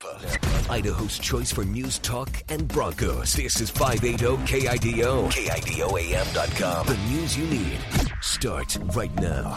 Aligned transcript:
Nampa. 0.00 0.70
Idaho's 0.70 1.18
choice 1.18 1.52
for 1.52 1.64
news, 1.64 1.98
talk, 1.98 2.42
and 2.48 2.66
Broncos. 2.68 3.32
This 3.32 3.60
is 3.60 3.70
580 3.70 4.36
KIDO. 4.46 5.30
KIDOAM.com. 5.30 6.86
The 6.86 6.96
news 7.10 7.36
you 7.38 7.46
need. 7.46 7.78
Start 8.20 8.78
right 8.94 9.14
now. 9.16 9.54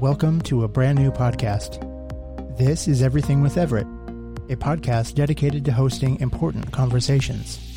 Welcome 0.00 0.40
to 0.42 0.62
a 0.62 0.68
brand 0.68 0.98
new 0.98 1.10
podcast. 1.10 1.84
This 2.56 2.86
is 2.88 3.02
Everything 3.02 3.42
with 3.42 3.58
Everett, 3.58 3.86
a 4.48 4.56
podcast 4.56 5.14
dedicated 5.14 5.64
to 5.64 5.72
hosting 5.72 6.20
important 6.20 6.72
conversations. 6.72 7.67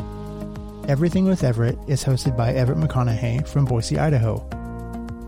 Everything 0.88 1.26
with 1.26 1.44
Everett 1.44 1.78
is 1.88 2.04
hosted 2.04 2.36
by 2.36 2.54
Everett 2.54 2.80
McConaughey 2.80 3.48
from 3.48 3.66
Boise, 3.66 4.00
Idaho. 4.00 4.46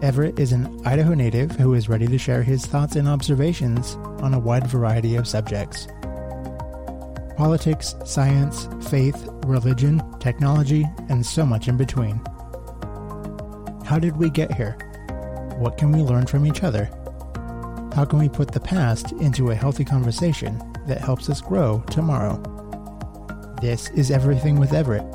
Everett 0.02 0.39
is 0.39 0.52
an 0.52 0.81
Idaho 0.85 1.13
native 1.13 1.52
who 1.52 1.76
is 1.76 1.88
ready 1.88 2.07
to 2.07 2.17
share 2.17 2.41
his 2.41 2.66
thoughts 2.66 2.95
and 2.95 3.07
observations 3.07 3.93
on 4.21 4.34
a 4.34 4.39
wide 4.39 4.67
variety 4.67 5.16
of 5.16 5.27
subjects 5.27 5.88
politics, 7.38 7.95
science, 8.05 8.67
faith, 8.89 9.27
religion, 9.45 10.02
technology, 10.20 10.85
and 11.09 11.26
so 11.26 11.45
much 11.45 11.67
in 11.67 11.77
between. 11.77 12.20
How 13.85 13.99
did 13.99 14.17
we 14.17 14.29
get 14.29 14.54
here? 14.54 14.73
What 15.57 15.77
can 15.77 15.91
we 15.91 16.01
learn 16.01 16.26
from 16.26 16.45
each 16.45 16.63
other? 16.63 16.85
How 17.95 18.05
can 18.05 18.20
we 18.20 18.29
put 18.29 18.51
the 18.51 18.59
past 18.59 19.12
into 19.13 19.51
a 19.51 19.55
healthy 19.55 19.85
conversation 19.85 20.62
that 20.88 20.99
helps 21.01 21.29
us 21.29 21.41
grow 21.41 21.84
tomorrow? 21.90 22.41
This 23.62 23.90
is 23.91 24.12
Everything 24.12 24.59
with 24.59 24.73
Everett, 24.73 25.05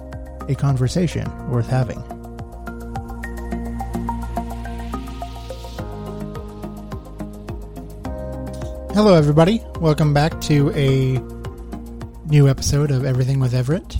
a 0.48 0.55
conversation 0.55 1.29
worth 1.51 1.69
having. 1.69 2.02
Hello, 8.95 9.14
everybody. 9.14 9.62
Welcome 9.78 10.12
back 10.12 10.41
to 10.42 10.70
a 10.70 11.19
new 12.27 12.48
episode 12.48 12.91
of 12.91 13.05
Everything 13.05 13.39
with 13.39 13.55
Everett. 13.55 13.97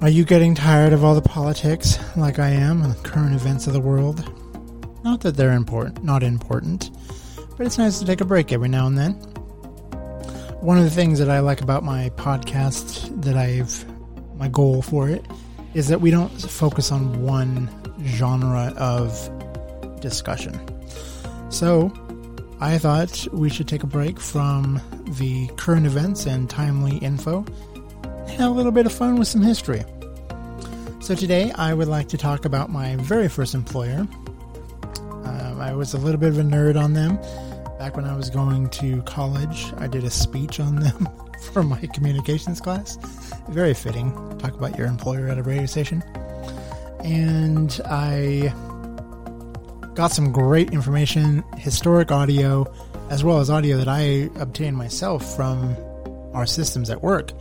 Are 0.00 0.08
you 0.08 0.24
getting 0.24 0.54
tired 0.54 0.92
of 0.92 1.04
all 1.04 1.14
the 1.14 1.22
politics 1.22 1.98
like 2.16 2.38
I 2.38 2.48
am 2.48 2.82
and 2.82 2.92
the 2.92 3.08
current 3.08 3.34
events 3.34 3.66
of 3.66 3.74
the 3.74 3.80
world? 3.80 4.28
Not 5.04 5.20
that 5.20 5.36
they're 5.36 5.52
important, 5.52 6.02
not 6.02 6.22
important, 6.22 6.90
but 7.56 7.66
it's 7.66 7.78
nice 7.78 8.00
to 8.00 8.06
take 8.06 8.20
a 8.20 8.24
break 8.24 8.52
every 8.52 8.68
now 8.68 8.86
and 8.86 8.98
then. 8.98 9.12
One 10.60 10.78
of 10.78 10.84
the 10.84 10.90
things 10.90 11.18
that 11.18 11.30
I 11.30 11.40
like 11.40 11.60
about 11.60 11.84
my 11.84 12.10
podcast 12.16 13.22
that 13.22 13.36
I've 13.36 13.84
my 14.36 14.48
goal 14.48 14.82
for 14.82 15.08
it 15.08 15.24
is 15.74 15.88
that 15.88 16.00
we 16.00 16.10
don't 16.10 16.30
focus 16.30 16.92
on 16.92 17.22
one 17.22 17.68
genre 18.04 18.72
of 18.76 19.30
discussion. 20.00 20.60
So, 21.50 21.92
I 22.60 22.78
thought 22.78 23.26
we 23.32 23.50
should 23.50 23.68
take 23.68 23.82
a 23.82 23.86
break 23.86 24.18
from 24.18 24.80
the 25.18 25.48
current 25.56 25.86
events 25.86 26.26
and 26.26 26.48
timely 26.48 26.98
info 26.98 27.44
and 28.04 28.30
have 28.30 28.50
a 28.50 28.54
little 28.54 28.72
bit 28.72 28.86
of 28.86 28.92
fun 28.92 29.16
with 29.16 29.28
some 29.28 29.42
history. 29.42 29.84
So 31.00 31.14
today 31.14 31.52
I 31.52 31.74
would 31.74 31.88
like 31.88 32.08
to 32.08 32.16
talk 32.16 32.44
about 32.44 32.70
my 32.70 32.96
very 32.96 33.28
first 33.28 33.54
employer. 33.54 34.06
Um, 35.24 35.60
I 35.60 35.74
was 35.74 35.92
a 35.92 35.98
little 35.98 36.18
bit 36.18 36.30
of 36.30 36.38
a 36.38 36.42
nerd 36.42 36.82
on 36.82 36.94
them. 36.94 37.16
Back 37.78 37.96
when 37.96 38.06
I 38.06 38.16
was 38.16 38.30
going 38.30 38.70
to 38.70 39.02
college, 39.02 39.72
I 39.76 39.86
did 39.86 40.04
a 40.04 40.10
speech 40.10 40.60
on 40.60 40.76
them 40.76 41.08
for 41.52 41.62
my 41.62 41.80
communications 41.86 42.60
class. 42.60 42.96
Very 43.48 43.74
fitting. 43.74 44.12
Talk 44.38 44.54
about 44.54 44.76
your 44.78 44.86
employer 44.86 45.28
at 45.28 45.38
a 45.38 45.42
radio 45.42 45.66
station. 45.66 46.02
And 47.04 47.80
I 47.84 48.52
got 49.94 50.08
some 50.08 50.32
great 50.32 50.72
information, 50.72 51.44
historic 51.56 52.10
audio, 52.10 52.66
as 53.10 53.22
well 53.22 53.38
as 53.38 53.50
audio 53.50 53.76
that 53.76 53.88
I 53.88 54.30
obtained 54.40 54.76
myself 54.76 55.36
from 55.36 55.76
our 56.32 56.46
systems 56.46 56.90
at 56.90 57.02
work, 57.02 57.32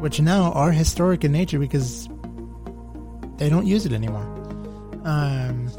which 0.00 0.20
now 0.20 0.52
are 0.52 0.72
historic 0.72 1.24
in 1.24 1.32
nature 1.32 1.58
because 1.58 2.08
they 3.36 3.48
don't 3.48 3.66
use 3.66 3.86
it 3.86 3.92
anymore. 3.92 4.24
Um, 5.04 5.70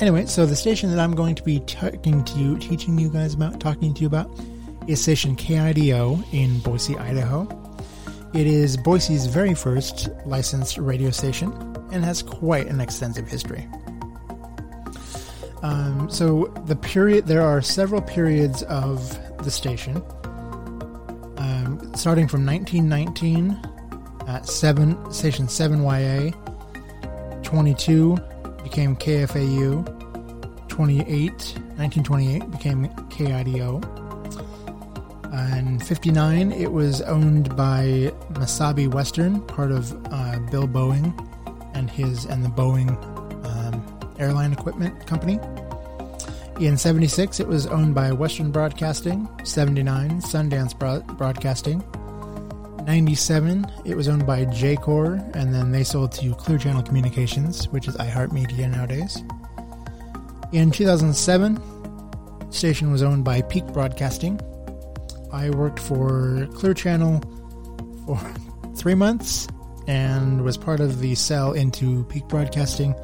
anyway, 0.00 0.26
so 0.26 0.46
the 0.46 0.56
station 0.56 0.90
that 0.90 0.98
I'm 0.98 1.14
going 1.14 1.34
to 1.36 1.42
be 1.42 1.60
talking 1.60 2.24
to 2.24 2.38
you, 2.38 2.58
teaching 2.58 2.98
you 2.98 3.10
guys 3.10 3.34
about, 3.34 3.60
talking 3.60 3.94
to 3.94 4.00
you 4.00 4.06
about, 4.06 4.28
is 4.86 5.02
station 5.02 5.34
KIDO 5.36 6.22
in 6.32 6.58
Boise, 6.60 6.96
Idaho. 6.98 7.48
It 8.34 8.46
is 8.46 8.76
Boise's 8.76 9.26
very 9.26 9.54
first 9.54 10.08
licensed 10.26 10.76
radio 10.78 11.10
station 11.10 11.52
and 11.92 12.04
has 12.04 12.22
quite 12.22 12.66
an 12.66 12.80
extensive 12.80 13.28
history. 13.28 13.66
Um, 15.62 16.08
so 16.10 16.52
the 16.66 16.76
period, 16.76 17.26
there 17.26 17.42
are 17.42 17.62
several 17.62 18.02
periods 18.02 18.62
of 18.64 19.18
the 19.42 19.50
station, 19.50 19.96
um, 21.38 21.92
starting 21.94 22.28
from 22.28 22.44
1919 22.44 23.58
at 24.26 24.46
seven 24.46 25.12
station 25.12 25.46
7YA 25.46 26.34
22 27.42 28.16
became 28.62 28.96
KFAU. 28.96 30.00
28, 30.68 31.30
1928 31.30 32.50
became 32.50 32.88
KIDO. 33.10 34.03
And 35.34 35.84
59, 35.84 36.52
it 36.52 36.70
was 36.70 37.02
owned 37.02 37.56
by 37.56 38.12
Masabi 38.34 38.88
Western, 38.88 39.40
part 39.42 39.72
of 39.72 39.92
uh, 40.12 40.38
Bill 40.50 40.68
Boeing 40.68 41.12
and 41.74 41.90
his 41.90 42.24
and 42.24 42.44
the 42.44 42.48
Boeing 42.48 42.90
um, 43.44 44.14
airline 44.20 44.52
equipment 44.52 45.06
company. 45.08 45.40
In 46.60 46.78
76, 46.78 47.40
it 47.40 47.48
was 47.48 47.66
owned 47.66 47.96
by 47.96 48.12
Western 48.12 48.52
Broadcasting. 48.52 49.28
79, 49.42 50.20
Sundance 50.20 50.78
Broadcasting. 51.18 51.82
97, 52.86 53.66
it 53.84 53.96
was 53.96 54.06
owned 54.08 54.26
by 54.26 54.44
Jacor, 54.44 55.14
and 55.34 55.52
then 55.52 55.72
they 55.72 55.82
sold 55.82 56.12
to 56.12 56.32
Clear 56.36 56.58
Channel 56.58 56.84
Communications, 56.84 57.68
which 57.70 57.88
is 57.88 57.96
iHeartMedia 57.96 58.70
nowadays. 58.70 59.20
In 60.52 60.70
2007, 60.70 61.60
station 62.52 62.92
was 62.92 63.02
owned 63.02 63.24
by 63.24 63.42
Peak 63.42 63.66
Broadcasting. 63.72 64.40
I 65.34 65.50
worked 65.50 65.80
for 65.80 66.46
Clear 66.54 66.74
Channel 66.74 67.20
for 68.06 68.20
three 68.76 68.94
months 68.94 69.48
and 69.88 70.44
was 70.44 70.56
part 70.56 70.78
of 70.78 71.00
the 71.00 71.16
sell 71.16 71.52
into 71.52 72.04
Peak 72.04 72.28
Broadcasting, 72.28 72.94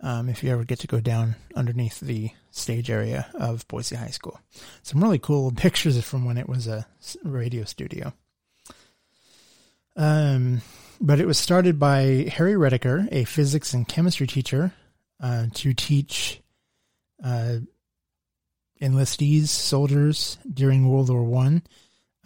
Um, 0.00 0.28
if 0.28 0.42
you 0.42 0.50
ever 0.50 0.64
get 0.64 0.80
to 0.80 0.86
go 0.86 1.00
down 1.00 1.36
underneath 1.54 2.00
the 2.00 2.30
stage 2.50 2.90
area 2.90 3.26
of 3.34 3.66
Boise 3.68 3.96
High 3.96 4.08
School, 4.08 4.38
some 4.82 5.02
really 5.02 5.18
cool 5.18 5.52
pictures 5.56 6.02
from 6.04 6.24
when 6.24 6.36
it 6.36 6.48
was 6.48 6.66
a 6.66 6.86
radio 7.22 7.64
studio. 7.64 8.12
Um, 9.96 10.60
but 11.00 11.20
it 11.20 11.26
was 11.26 11.38
started 11.38 11.78
by 11.78 12.28
Harry 12.32 12.54
Redeker, 12.54 13.08
a 13.12 13.24
physics 13.24 13.74
and 13.74 13.86
chemistry 13.86 14.26
teacher, 14.26 14.72
uh, 15.20 15.46
to 15.54 15.72
teach 15.72 16.40
uh, 17.22 17.58
enlistees, 18.80 19.48
soldiers 19.48 20.38
during 20.52 20.88
World 20.88 21.10
War 21.10 21.22
One 21.24 21.62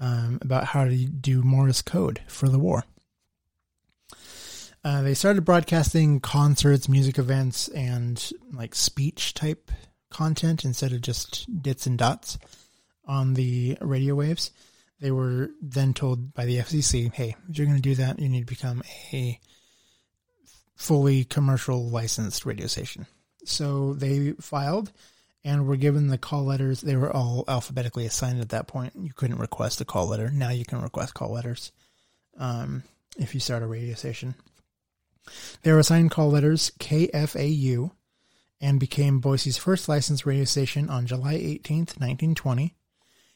um, 0.01 0.39
about 0.43 0.65
how 0.65 0.85
to 0.85 0.97
do 0.97 1.43
Morse 1.43 1.83
code 1.83 2.21
for 2.27 2.49
the 2.49 2.59
war. 2.59 2.85
Uh, 4.89 5.03
they 5.03 5.13
started 5.13 5.45
broadcasting 5.45 6.19
concerts, 6.19 6.89
music 6.89 7.19
events, 7.19 7.69
and 7.69 8.31
like 8.55 8.75
speech 8.75 9.35
type 9.35 9.71
content 10.09 10.65
instead 10.65 10.95
of 10.95 11.03
just 11.03 11.47
dits 11.63 11.87
and 11.87 11.99
dots 11.99 12.39
on 13.05 13.35
the 13.35 13.77
radio 13.83 14.15
waves. 14.15 14.51
They 14.99 15.11
were 15.11 15.51
then 15.61 15.93
told 15.93 16.33
by 16.33 16.47
the 16.47 16.57
FCC, 16.57 17.13
hey, 17.13 17.37
if 17.51 17.59
you're 17.59 17.67
going 17.67 17.77
to 17.77 17.83
do 17.83 17.97
that, 17.97 18.19
you 18.19 18.31
need 18.31 18.41
to 18.41 18.47
become 18.47 18.83
a 19.13 19.39
fully 20.75 21.23
commercial 21.25 21.91
licensed 21.91 22.47
radio 22.47 22.67
station. 22.67 23.07
So 23.45 23.93
they 23.93 24.33
filed 24.41 24.91
and 25.45 25.67
were 25.67 25.77
given 25.77 26.09
the 26.09 26.17
call 26.17 26.45
letters. 26.45 26.81
They 26.81 26.97
were 26.97 27.15
all 27.15 27.45
alphabetically 27.47 28.07
assigned 28.07 28.41
at 28.41 28.49
that 28.49 28.69
point. 28.69 28.95
You 28.99 29.13
couldn't 29.13 29.37
request 29.37 29.83
a 29.83 29.85
call 29.85 30.07
letter. 30.07 30.31
Now 30.31 30.49
you 30.49 30.65
can 30.65 30.81
request 30.81 31.13
call 31.13 31.33
letters 31.33 31.73
um, 32.39 32.85
if 33.19 33.35
you 33.35 33.41
start 33.41 33.63
a 33.63 33.67
radio 33.67 33.95
station. 33.95 34.35
They 35.63 35.73
were 35.73 35.79
assigned 35.79 36.11
call 36.11 36.31
letters 36.31 36.73
KFAU 36.79 37.91
and 38.61 38.81
became 38.81 39.21
Boise's 39.21 39.57
first 39.57 39.89
licensed 39.89 40.27
radio 40.27 40.45
station 40.45 40.91
on 40.91 41.07
July 41.07 41.35
18th, 41.35 41.99
1920. 41.99 42.75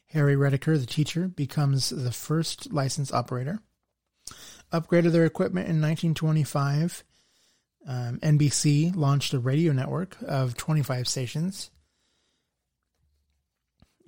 Harry 0.08 0.36
Redeker, 0.36 0.78
the 0.78 0.86
teacher, 0.86 1.28
becomes 1.28 1.90
the 1.90 2.12
first 2.12 2.72
licensed 2.72 3.14
operator. 3.14 3.60
Upgraded 4.72 5.12
their 5.12 5.24
equipment 5.24 5.68
in 5.68 5.80
1925. 5.80 7.04
Um, 7.86 8.18
NBC 8.20 8.94
launched 8.94 9.32
a 9.32 9.38
radio 9.38 9.72
network 9.72 10.16
of 10.26 10.56
25 10.56 11.08
stations. 11.08 11.70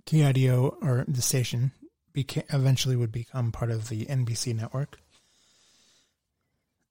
KIDO, 0.06 0.76
or 0.82 1.04
the 1.08 1.22
station, 1.22 1.72
eventually 2.14 2.96
would 2.96 3.12
become 3.12 3.52
part 3.52 3.70
of 3.70 3.88
the 3.88 4.04
NBC 4.06 4.54
network. 4.54 4.98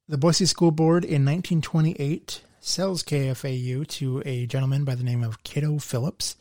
The 0.10 0.18
Boise 0.18 0.46
School 0.46 0.72
Board 0.72 1.06
in 1.06 1.24
1928 1.24 2.42
sells 2.60 3.04
KFAU 3.04 3.88
to 3.88 4.22
a 4.26 4.46
gentleman 4.46 4.84
by 4.84 4.96
the 4.96 5.04
name 5.04 5.24
of 5.24 5.44
Cato 5.44 5.80
Phillips. 5.80 6.36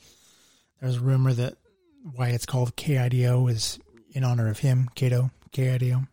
There's 0.81 0.97
a 0.97 1.00
rumor 1.00 1.32
that 1.32 1.55
why 2.03 2.31
it's 2.31 2.44
called 2.44 2.75
KIDO 2.75 3.49
is 3.49 3.79
in 4.11 4.25
honor 4.25 4.49
of 4.49 4.59
him, 4.59 4.91
Cato, 4.97 5.31
KIDO. 5.53 6.09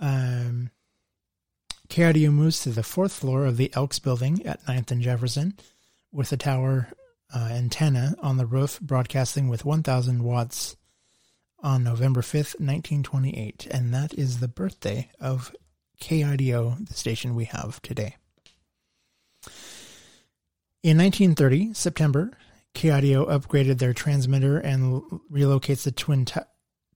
Um, 0.00 0.72
KIDO 1.88 2.32
moves 2.32 2.62
to 2.62 2.70
the 2.70 2.82
fourth 2.82 3.12
floor 3.12 3.46
of 3.46 3.56
the 3.56 3.72
Elks 3.74 4.00
building 4.00 4.44
at 4.44 4.64
9th 4.64 4.90
and 4.90 5.02
Jefferson 5.02 5.56
with 6.10 6.32
a 6.32 6.36
tower 6.36 6.88
uh, 7.32 7.48
antenna 7.52 8.16
on 8.20 8.38
the 8.38 8.46
roof 8.46 8.80
broadcasting 8.80 9.46
with 9.46 9.64
1,000 9.64 10.24
watts 10.24 10.76
on 11.60 11.84
November 11.84 12.22
5th, 12.22 12.58
1928. 12.58 13.68
And 13.70 13.94
that 13.94 14.12
is 14.14 14.40
the 14.40 14.48
birthday 14.48 15.10
of 15.20 15.54
KIDO, 16.00 16.86
the 16.86 16.94
station 16.94 17.34
we 17.34 17.46
have 17.46 17.82
today. 17.82 18.16
In 20.82 20.96
1930, 20.96 21.74
September, 21.74 22.30
KIDO 22.74 23.26
upgraded 23.26 23.78
their 23.78 23.92
transmitter 23.92 24.58
and 24.58 25.02
relocates 25.32 25.82
the 25.82 25.92
twin 25.92 26.26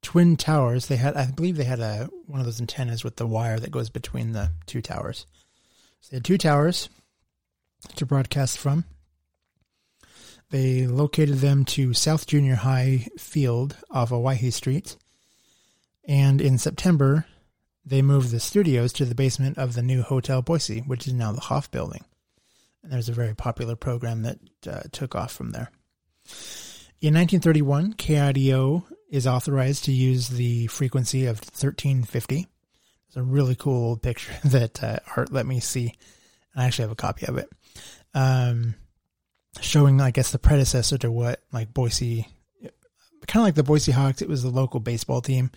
twin 0.02 0.36
towers. 0.36 0.86
They 0.86 0.96
had, 0.96 1.16
I 1.16 1.30
believe, 1.30 1.56
they 1.56 1.64
had 1.64 1.80
a 1.80 2.08
one 2.26 2.40
of 2.40 2.46
those 2.46 2.60
antennas 2.60 3.04
with 3.04 3.16
the 3.16 3.26
wire 3.26 3.58
that 3.58 3.70
goes 3.70 3.90
between 3.90 4.32
the 4.32 4.50
two 4.66 4.80
towers. 4.82 5.26
So 6.00 6.10
they 6.10 6.16
had 6.16 6.24
two 6.24 6.38
towers 6.38 6.88
to 7.96 8.06
broadcast 8.06 8.58
from. 8.58 8.84
They 10.50 10.86
located 10.86 11.36
them 11.36 11.64
to 11.66 11.94
South 11.94 12.26
Junior 12.26 12.56
High 12.56 13.08
Field 13.18 13.76
off 13.90 14.12
Owyhee 14.12 14.50
Street. 14.50 14.96
And 16.06 16.40
in 16.40 16.58
September, 16.58 17.26
they 17.84 18.02
moved 18.02 18.30
the 18.30 18.40
studios 18.40 18.92
to 18.94 19.04
the 19.04 19.14
basement 19.14 19.58
of 19.58 19.74
the 19.74 19.82
new 19.82 20.02
Hotel 20.02 20.42
Boise, 20.42 20.80
which 20.80 21.06
is 21.06 21.12
now 21.12 21.32
the 21.32 21.40
Hoff 21.40 21.70
Building. 21.70 22.04
And 22.82 22.92
there's 22.92 23.08
a 23.08 23.12
very 23.12 23.34
popular 23.34 23.76
program 23.76 24.22
that 24.22 24.38
uh, 24.66 24.80
took 24.92 25.14
off 25.14 25.32
from 25.32 25.50
there. 25.50 25.70
In 27.00 27.14
1931, 27.14 27.94
KIDO 27.94 28.84
is 29.10 29.26
authorized 29.26 29.84
to 29.84 29.92
use 29.92 30.28
the 30.28 30.68
frequency 30.68 31.26
of 31.26 31.38
1350. 31.38 32.46
It's 33.08 33.16
a 33.16 33.22
really 33.22 33.54
cool 33.54 33.96
picture 33.96 34.32
that 34.44 34.82
uh, 34.82 34.98
Art 35.16 35.32
let 35.32 35.46
me 35.46 35.60
see. 35.60 35.94
I 36.54 36.66
actually 36.66 36.84
have 36.84 36.92
a 36.92 36.96
copy 36.96 37.26
of 37.26 37.38
it. 37.38 37.48
Um, 38.14 38.74
showing, 39.60 40.00
I 40.00 40.10
guess, 40.10 40.30
the 40.30 40.38
predecessor 40.38 40.98
to 40.98 41.10
what 41.10 41.40
like 41.52 41.74
Boise, 41.74 42.26
kind 43.26 43.42
of 43.42 43.46
like 43.46 43.54
the 43.54 43.62
Boise 43.62 43.92
Hawks. 43.92 44.22
It 44.22 44.28
was 44.28 44.42
the 44.42 44.50
local 44.50 44.80
baseball 44.80 45.20
team, 45.20 45.50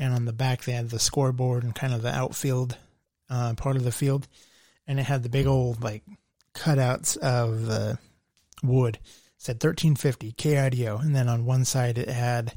and 0.00 0.14
on 0.14 0.24
the 0.24 0.32
back 0.32 0.64
they 0.64 0.72
had 0.72 0.90
the 0.90 0.98
scoreboard 0.98 1.62
and 1.62 1.74
kind 1.74 1.94
of 1.94 2.02
the 2.02 2.12
outfield 2.12 2.76
uh, 3.28 3.54
part 3.54 3.76
of 3.76 3.84
the 3.84 3.92
field, 3.92 4.26
and 4.86 4.98
it 4.98 5.04
had 5.04 5.22
the 5.22 5.28
big 5.28 5.46
old 5.46 5.82
like 5.82 6.02
cutouts 6.54 7.16
of 7.18 7.66
the 7.66 7.98
wood. 8.62 8.96
It 8.96 9.02
said 9.38 9.62
1350 9.62 10.32
KIDO, 10.32 11.00
and 11.00 11.14
then 11.14 11.28
on 11.28 11.44
one 11.44 11.64
side 11.64 11.98
it 11.98 12.08
had 12.08 12.54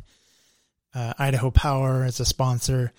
uh, 0.95 1.13
Idaho 1.19 1.51
Power 1.51 2.03
as 2.03 2.19
a 2.19 2.25
sponsor, 2.25 2.91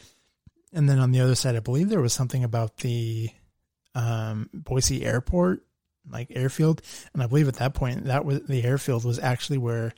and 0.72 0.88
then 0.88 0.98
on 0.98 1.10
the 1.10 1.20
other 1.20 1.34
side, 1.34 1.56
I 1.56 1.60
believe 1.60 1.88
there 1.88 2.00
was 2.00 2.12
something 2.12 2.44
about 2.44 2.78
the 2.78 3.30
um, 3.94 4.50
Boise 4.52 5.04
Airport 5.04 5.62
like 6.10 6.28
airfield. 6.30 6.82
And 7.14 7.22
I 7.22 7.26
believe 7.26 7.48
at 7.48 7.54
that 7.56 7.74
point 7.74 8.04
that 8.04 8.24
was 8.24 8.42
the 8.42 8.62
airfield 8.62 9.04
was 9.04 9.18
actually 9.18 9.58
where 9.58 9.94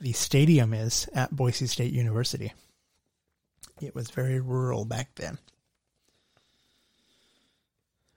the 0.00 0.12
stadium 0.12 0.74
is 0.74 1.08
at 1.14 1.34
Boise 1.34 1.66
State 1.66 1.92
University. 1.92 2.52
It 3.80 3.94
was 3.94 4.10
very 4.10 4.40
rural 4.40 4.84
back 4.84 5.14
then. 5.16 5.38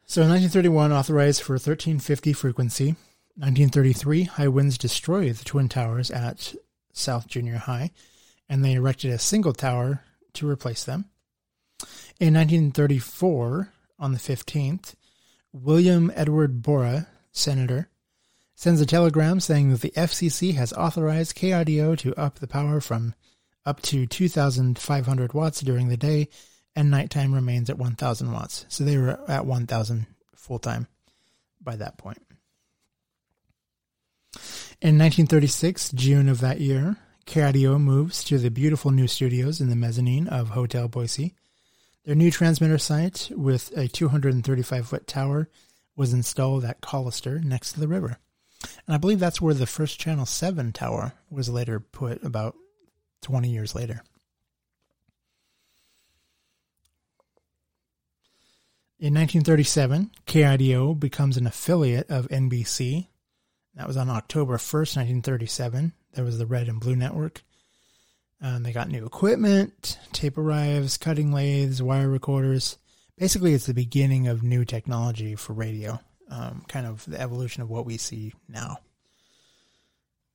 So 0.06 0.21
in 0.21 0.29
1931, 0.29 0.91
authorized 0.91 1.44
for 1.44 1.53
1350 1.53 2.33
frequency. 2.33 2.95
1933, 3.35 4.23
high 4.23 4.47
winds 4.47 4.77
destroyed 4.77 5.35
the 5.35 5.45
twin 5.45 5.69
towers 5.69 6.11
at 6.11 6.56
South 6.91 7.27
Junior 7.27 7.57
High, 7.57 7.91
and 8.50 8.65
they 8.65 8.73
erected 8.73 9.11
a 9.11 9.19
single 9.19 9.53
tower 9.53 10.03
to 10.33 10.50
replace 10.50 10.83
them. 10.83 11.06
In 12.19 12.33
1934, 12.33 13.71
on 14.00 14.13
the 14.13 14.17
15th, 14.17 14.95
William 15.53 16.12
Edward 16.15 16.62
Borah 16.62 17.07
senator, 17.31 17.89
sends 18.55 18.81
a 18.81 18.85
telegram 18.85 19.39
saying 19.39 19.69
that 19.69 19.81
the 19.81 19.91
FCC 19.91 20.55
has 20.55 20.73
authorized 20.73 21.35
KIDO 21.35 21.97
to 22.00 22.15
up 22.15 22.39
the 22.39 22.47
power 22.47 22.81
from 22.81 23.13
up 23.65 23.81
to 23.83 24.06
2,500 24.06 25.33
watts 25.33 25.61
during 25.61 25.89
the 25.89 25.97
day, 25.97 26.29
and 26.75 26.89
nighttime 26.89 27.33
remains 27.33 27.69
at 27.69 27.77
1,000 27.77 28.31
watts. 28.31 28.65
So 28.69 28.83
they 28.83 28.97
were 28.97 29.19
at 29.29 29.45
1,000 29.45 30.07
full 30.35 30.59
time 30.59 30.88
by 31.61 31.75
that 31.75 31.97
point. 31.97 32.21
In 34.81 34.97
1936, 34.97 35.91
June 35.91 36.29
of 36.29 36.39
that 36.39 36.61
year, 36.61 36.95
KIDO 37.25 37.79
moves 37.79 38.23
to 38.23 38.38
the 38.38 38.50
beautiful 38.50 38.91
new 38.91 39.07
studios 39.07 39.59
in 39.59 39.69
the 39.69 39.75
mezzanine 39.75 40.27
of 40.27 40.50
Hotel 40.50 40.88
Boise. 40.88 41.35
Their 42.05 42.15
new 42.15 42.31
transmitter 42.31 42.77
site 42.77 43.29
with 43.35 43.75
a 43.77 43.88
235 43.88 44.88
foot 44.88 45.05
tower 45.05 45.50
was 45.97 46.13
installed 46.13 46.63
at 46.63 46.81
Collister 46.81 47.44
next 47.44 47.73
to 47.73 47.79
the 47.81 47.89
river. 47.89 48.17
And 48.88 48.95
I 48.95 48.97
believe 48.97 49.19
that's 49.19 49.41
where 49.41 49.53
the 49.53 49.67
first 49.67 50.00
Channel 50.00 50.25
7 50.25 50.72
tower 50.72 51.13
was 51.29 51.50
later 51.50 51.79
put 51.79 52.24
about 52.24 52.55
20 53.21 53.49
years 53.49 53.75
later. 53.75 54.01
In 58.99 59.13
1937, 59.13 60.11
KIDO 60.25 60.99
becomes 60.99 61.38
an 61.38 61.47
affiliate 61.47 62.09
of 62.09 62.27
NBC. 62.27 63.07
That 63.75 63.88
was 63.88 63.95
on 63.95 64.09
October 64.09 64.57
1st, 64.57 64.97
1937. 64.97 65.93
There 66.13 66.25
was 66.25 66.38
the 66.38 66.45
Red 66.45 66.67
and 66.67 66.81
Blue 66.81 66.97
Network. 66.97 67.43
Um, 68.41 68.63
they 68.63 68.73
got 68.73 68.89
new 68.89 69.05
equipment, 69.05 69.99
tape 70.11 70.38
arrives, 70.38 70.97
cutting 70.97 71.31
lathes, 71.31 71.81
wire 71.81 72.09
recorders 72.09 72.77
basically 73.19 73.53
it's 73.53 73.67
the 73.67 73.73
beginning 73.73 74.27
of 74.27 74.41
new 74.41 74.65
technology 74.65 75.35
for 75.35 75.53
radio, 75.53 75.99
um, 76.31 76.63
kind 76.67 76.88
of 76.88 77.05
the 77.05 77.19
evolution 77.19 77.61
of 77.61 77.69
what 77.69 77.85
we 77.85 77.97
see 77.97 78.33
now. 78.47 78.79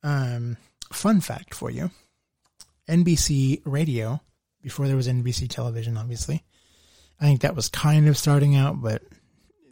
Um, 0.03 0.57
fun 0.93 1.19
fact 1.19 1.53
for 1.55 1.71
you 1.71 1.89
NBC 2.87 3.61
radio, 3.65 4.21
before 4.61 4.87
there 4.87 4.95
was 4.95 5.07
NBC 5.07 5.49
television, 5.49 5.97
obviously, 5.97 6.43
I 7.19 7.25
think 7.25 7.41
that 7.41 7.55
was 7.55 7.69
kind 7.69 8.07
of 8.07 8.17
starting 8.17 8.55
out, 8.55 8.81
but 8.81 9.01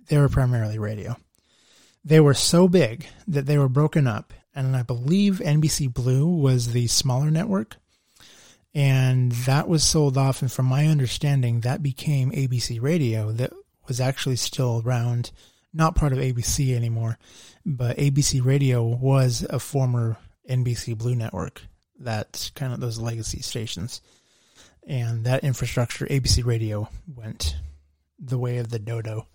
they 0.08 0.18
were 0.18 0.30
primarily 0.30 0.80
radio. 0.80 1.16
They 2.06 2.20
were 2.20 2.34
so 2.34 2.68
big 2.68 3.06
that 3.28 3.46
they 3.46 3.58
were 3.58 3.70
broken 3.70 4.08
up, 4.08 4.34
and 4.54 4.76
I 4.76 4.84
believe 4.84 5.42
NBC 5.44 5.94
Blue 5.94 6.28
was 6.28 6.74
the 6.74 6.88
smaller 6.88 7.32
network 7.32 7.78
and 8.74 9.32
that 9.32 9.68
was 9.68 9.84
sold 9.84 10.18
off. 10.18 10.42
And 10.42 10.52
from 10.52 10.66
my 10.66 10.88
understanding, 10.88 11.62
that 11.62 11.84
became 11.84 12.32
ABC 12.32 12.82
Radio, 12.82 13.32
that 13.32 13.54
was 13.88 14.00
actually 14.00 14.38
still 14.38 14.82
around, 14.84 15.32
not 15.74 15.96
part 15.96 16.14
of 16.14 16.20
ABC 16.20 16.76
anymore, 16.76 17.18
but 17.66 17.98
ABC 17.98 18.44
Radio 18.44 18.84
was 18.84 19.46
a 19.50 19.60
former 19.60 20.18
NBC 20.50 20.98
Blue 20.98 21.16
network. 21.16 21.64
That's 22.04 22.50
kind 22.52 22.74
of 22.74 22.80
those 22.80 23.00
legacy 23.00 23.42
stations, 23.42 24.02
and 24.88 25.26
that 25.26 25.44
infrastructure, 25.44 26.06
ABC 26.06 26.46
Radio, 26.46 26.90
went 27.08 27.56
the 28.20 28.38
way 28.38 28.58
of 28.58 28.70
the 28.70 28.80
dodo. 28.80 29.28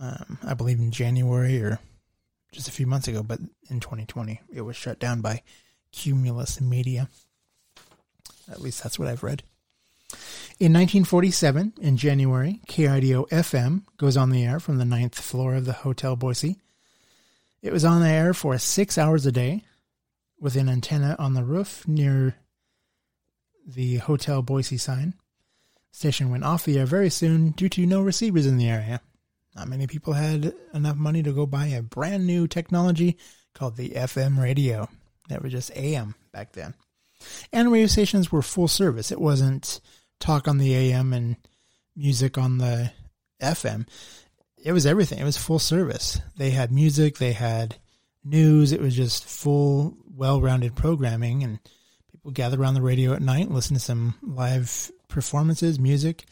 Um, 0.00 0.38
I 0.44 0.54
believe 0.54 0.78
in 0.78 0.90
January 0.90 1.62
or 1.62 1.78
just 2.52 2.68
a 2.68 2.72
few 2.72 2.86
months 2.86 3.08
ago, 3.08 3.22
but 3.22 3.40
in 3.68 3.80
2020, 3.80 4.40
it 4.52 4.62
was 4.62 4.76
shut 4.76 4.98
down 4.98 5.20
by 5.20 5.42
Cumulus 5.92 6.60
Media. 6.60 7.08
At 8.50 8.60
least 8.60 8.82
that's 8.82 8.98
what 8.98 9.08
I've 9.08 9.22
read. 9.22 9.42
In 10.60 10.72
1947, 10.72 11.74
in 11.80 11.96
January, 11.96 12.60
KIDO 12.68 13.28
FM 13.28 13.82
goes 13.96 14.16
on 14.16 14.30
the 14.30 14.44
air 14.44 14.60
from 14.60 14.78
the 14.78 14.84
ninth 14.84 15.18
floor 15.18 15.54
of 15.54 15.64
the 15.64 15.72
Hotel 15.72 16.14
Boise. 16.14 16.58
It 17.60 17.72
was 17.72 17.84
on 17.84 18.02
the 18.02 18.08
air 18.08 18.32
for 18.34 18.56
six 18.58 18.96
hours 18.96 19.26
a 19.26 19.32
day 19.32 19.64
with 20.44 20.56
an 20.56 20.68
antenna 20.68 21.16
on 21.18 21.32
the 21.32 21.42
roof 21.42 21.88
near 21.88 22.36
the 23.66 23.96
Hotel 23.96 24.42
Boise 24.42 24.76
sign. 24.76 25.14
station 25.90 26.30
went 26.30 26.44
off 26.44 26.66
the 26.66 26.78
air 26.78 26.84
very 26.84 27.08
soon 27.08 27.52
due 27.52 27.70
to 27.70 27.86
no 27.86 28.02
receivers 28.02 28.44
in 28.44 28.58
the 28.58 28.68
area. 28.68 29.00
Not 29.56 29.68
many 29.68 29.86
people 29.86 30.12
had 30.12 30.52
enough 30.74 30.96
money 30.96 31.22
to 31.22 31.32
go 31.32 31.46
buy 31.46 31.68
a 31.68 31.80
brand 31.80 32.26
new 32.26 32.46
technology 32.46 33.16
called 33.54 33.78
the 33.78 33.90
FM 33.90 34.38
radio. 34.38 34.86
That 35.30 35.42
was 35.42 35.50
just 35.50 35.74
AM 35.74 36.14
back 36.30 36.52
then. 36.52 36.74
And 37.50 37.72
radio 37.72 37.86
stations 37.86 38.30
were 38.30 38.42
full 38.42 38.68
service. 38.68 39.10
It 39.10 39.22
wasn't 39.22 39.80
talk 40.20 40.46
on 40.46 40.58
the 40.58 40.74
AM 40.74 41.14
and 41.14 41.36
music 41.96 42.36
on 42.36 42.58
the 42.58 42.92
FM. 43.40 43.88
It 44.62 44.72
was 44.72 44.84
everything. 44.84 45.20
It 45.20 45.24
was 45.24 45.38
full 45.38 45.58
service. 45.58 46.20
They 46.36 46.50
had 46.50 46.70
music, 46.70 47.16
they 47.16 47.32
had 47.32 47.76
news. 48.24 48.72
It 48.72 48.80
was 48.80 48.96
just 48.96 49.24
full, 49.24 49.96
well 50.16 50.40
rounded 50.40 50.74
programming. 50.74 51.42
And 51.42 51.58
people 52.10 52.30
gather 52.30 52.60
around 52.60 52.74
the 52.74 52.82
radio 52.82 53.12
at 53.12 53.22
night, 53.22 53.50
listen 53.50 53.74
to 53.74 53.80
some 53.80 54.14
live 54.22 54.90
performances, 55.08 55.78
music. 55.78 56.24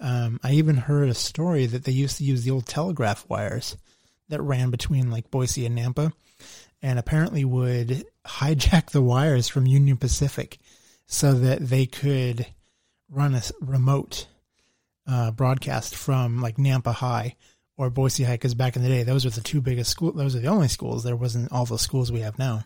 Um, 0.00 0.38
I 0.42 0.52
even 0.52 0.76
heard 0.76 1.08
a 1.08 1.14
story 1.14 1.66
that 1.66 1.84
they 1.84 1.92
used 1.92 2.18
to 2.18 2.24
use 2.24 2.44
the 2.44 2.52
old 2.52 2.66
telegraph 2.66 3.24
wires 3.28 3.76
that 4.28 4.40
ran 4.42 4.70
between 4.70 5.10
like 5.10 5.30
Boise 5.30 5.66
and 5.66 5.76
Nampa 5.76 6.12
and 6.82 6.98
apparently 6.98 7.44
would 7.44 8.04
hijack 8.24 8.90
the 8.90 9.02
wires 9.02 9.48
from 9.48 9.66
Union 9.66 9.96
Pacific 9.96 10.58
so 11.06 11.32
that 11.32 11.60
they 11.60 11.86
could 11.86 12.46
run 13.10 13.34
a 13.34 13.42
remote 13.60 14.26
uh, 15.06 15.30
broadcast 15.30 15.96
from 15.96 16.40
like 16.40 16.56
Nampa 16.56 16.92
High 16.92 17.36
or 17.78 17.88
Boise 17.88 18.24
High 18.24 18.34
because 18.34 18.54
back 18.54 18.76
in 18.76 18.82
the 18.82 18.88
day 18.88 19.04
those 19.04 19.24
were 19.24 19.30
the 19.30 19.40
two 19.40 19.62
biggest 19.62 19.90
schools. 19.90 20.16
Those 20.16 20.36
are 20.36 20.40
the 20.40 20.48
only 20.48 20.68
schools. 20.68 21.04
There 21.04 21.16
wasn't 21.16 21.50
all 21.50 21.64
the 21.64 21.78
schools 21.78 22.12
we 22.12 22.20
have 22.20 22.38
now, 22.38 22.64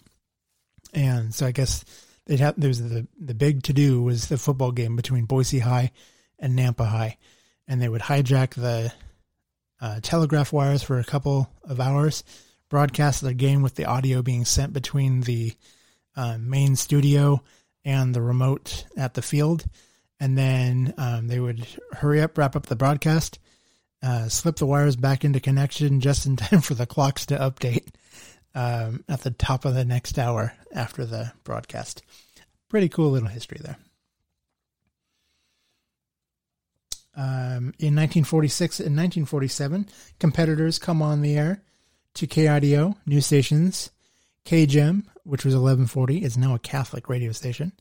and 0.93 1.33
so 1.33 1.47
I 1.47 1.53
guess 1.53 1.85
they'd 2.27 2.41
have 2.41 2.55
there 2.59 2.69
was 2.69 2.83
the 2.83 3.07
the 3.21 3.35
big 3.35 3.63
to 3.65 3.73
do 3.73 4.03
was 4.03 4.27
the 4.27 4.39
football 4.39 4.73
game 4.73 4.97
between 4.97 5.27
Boise 5.27 5.61
High 5.61 5.93
and 6.41 6.59
Nampa 6.59 6.87
High, 6.87 7.19
and 7.69 7.81
they 7.81 7.89
would 7.89 8.03
hijack 8.03 8.55
the 8.55 8.93
uh, 9.81 10.01
telegraph 10.03 10.53
wires 10.53 10.83
for 10.83 10.99
a 10.99 11.05
couple 11.05 11.49
of 11.63 11.79
hours 11.79 12.25
broadcast 12.73 13.21
the 13.21 13.35
game 13.35 13.61
with 13.61 13.75
the 13.75 13.85
audio 13.85 14.23
being 14.23 14.47
sent 14.47 14.73
between 14.73 15.21
the 15.21 15.53
uh, 16.17 16.39
main 16.39 16.75
studio 16.75 17.39
and 17.85 18.15
the 18.15 18.23
remote 18.23 18.87
at 18.97 19.13
the 19.13 19.21
field. 19.21 19.63
And 20.19 20.39
then 20.39 20.95
um, 20.97 21.29
they 21.29 21.39
would 21.39 21.67
hurry 21.93 22.23
up, 22.23 22.39
wrap 22.39 22.57
up 22.57 22.65
the 22.65 22.75
broadcast, 22.77 23.39
uh, 24.03 24.29
slip 24.29 24.57
the 24.57 24.67
wires 24.67 24.97
back 24.97 25.25
into 25.25 25.41
connection 25.41 26.01
just 26.01 26.27
in 26.27 26.37
time 26.37 26.61
for 26.61 26.75
the 26.75 26.87
clocks 26.87 27.27
to 27.27 27.37
update 27.37 27.89
um, 28.55 29.05
at 29.09 29.23
the 29.23 29.31
top 29.31 29.65
of 29.65 29.75
the 29.75 29.85
next 29.85 30.19
hour 30.19 30.55
after 30.75 31.05
the 31.05 31.33
broadcast. 31.45 32.03
Pretty 32.69 32.89
cool 32.89 33.11
little 33.11 33.29
history 33.29 33.59
there. 33.61 33.77
Um, 37.15 37.75
in 37.79 37.95
1946 37.95 38.81
and 38.81 38.97
1947, 38.97 39.87
competitors 40.19 40.79
come 40.79 41.03
on 41.03 41.21
the 41.21 41.37
air 41.37 41.63
to 42.15 42.27
KIDO 42.27 42.97
news 43.07 43.27
stations. 43.27 43.91
KGEM, 44.47 45.05
which 45.25 45.45
was 45.45 45.55
1140, 45.55 46.25
is 46.25 46.37
now 46.37 46.55
a 46.55 46.59
Catholic 46.59 47.09
radio 47.09 47.33
station. 47.33 47.73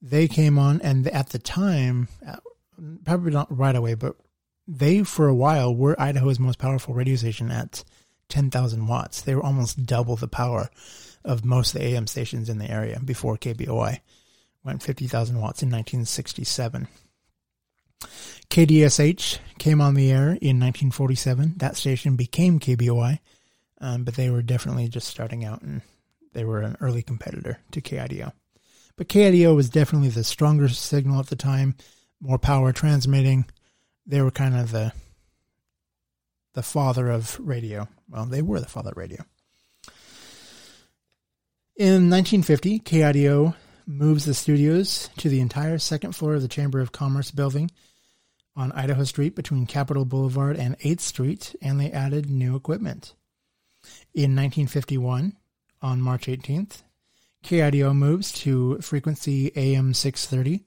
They 0.00 0.28
came 0.28 0.58
on, 0.58 0.80
and 0.82 1.06
at 1.08 1.30
the 1.30 1.38
time, 1.38 2.08
uh, 2.26 2.36
probably 3.04 3.32
not 3.32 3.54
right 3.56 3.74
away, 3.74 3.94
but 3.94 4.16
they, 4.66 5.02
for 5.02 5.28
a 5.28 5.34
while, 5.34 5.74
were 5.74 6.00
Idaho's 6.00 6.38
most 6.38 6.58
powerful 6.58 6.94
radio 6.94 7.16
station 7.16 7.50
at 7.50 7.84
10,000 8.28 8.86
watts. 8.86 9.20
They 9.20 9.34
were 9.34 9.42
almost 9.42 9.84
double 9.84 10.16
the 10.16 10.28
power 10.28 10.70
of 11.24 11.44
most 11.44 11.74
of 11.74 11.80
the 11.80 11.88
AM 11.88 12.06
stations 12.06 12.48
in 12.48 12.58
the 12.58 12.70
area 12.70 13.00
before 13.04 13.36
KBOI 13.36 14.00
went 14.62 14.82
50,000 14.82 15.36
watts 15.36 15.62
in 15.62 15.68
1967. 15.68 16.88
KDSH 18.50 19.38
came 19.58 19.80
on 19.80 19.94
the 19.94 20.10
air 20.10 20.28
in 20.28 20.60
1947. 20.60 21.54
That 21.56 21.76
station 21.76 22.16
became 22.16 22.60
KBOI 22.60 23.18
um, 23.84 24.04
but 24.04 24.14
they 24.14 24.30
were 24.30 24.40
definitely 24.40 24.88
just 24.88 25.08
starting 25.08 25.44
out 25.44 25.60
and 25.60 25.82
they 26.32 26.44
were 26.44 26.60
an 26.60 26.76
early 26.80 27.02
competitor 27.02 27.58
to 27.72 27.82
KIDO. 27.82 28.32
But 28.96 29.08
KIDO 29.08 29.54
was 29.54 29.68
definitely 29.68 30.08
the 30.08 30.24
stronger 30.24 30.68
signal 30.68 31.20
at 31.20 31.26
the 31.26 31.36
time, 31.36 31.74
more 32.18 32.38
power 32.38 32.72
transmitting. 32.72 33.44
They 34.06 34.20
were 34.20 34.30
kind 34.30 34.54
of 34.56 34.70
the 34.70 34.92
the 36.54 36.62
father 36.62 37.10
of 37.10 37.38
radio. 37.40 37.88
Well, 38.08 38.26
they 38.26 38.42
were 38.42 38.60
the 38.60 38.66
father 38.66 38.90
of 38.90 38.96
radio. 38.96 39.24
In 41.76 42.08
1950, 42.08 42.78
KIDO 42.80 43.56
moves 43.86 44.24
the 44.24 44.34
studios 44.34 45.10
to 45.18 45.28
the 45.28 45.40
entire 45.40 45.78
second 45.78 46.12
floor 46.12 46.34
of 46.34 46.42
the 46.42 46.48
Chamber 46.48 46.80
of 46.80 46.92
Commerce 46.92 47.32
building 47.32 47.70
on 48.54 48.70
Idaho 48.72 49.02
Street 49.02 49.34
between 49.34 49.66
Capitol 49.66 50.04
Boulevard 50.04 50.56
and 50.56 50.78
8th 50.78 51.00
Street, 51.00 51.56
and 51.60 51.80
they 51.80 51.90
added 51.90 52.30
new 52.30 52.54
equipment. 52.54 53.14
In 54.14 54.36
1951, 54.36 55.36
on 55.82 56.00
March 56.00 56.26
18th, 56.26 56.82
KIDO 57.42 57.94
moves 57.94 58.30
to 58.32 58.78
frequency 58.80 59.50
AM 59.56 59.92
630 59.92 60.64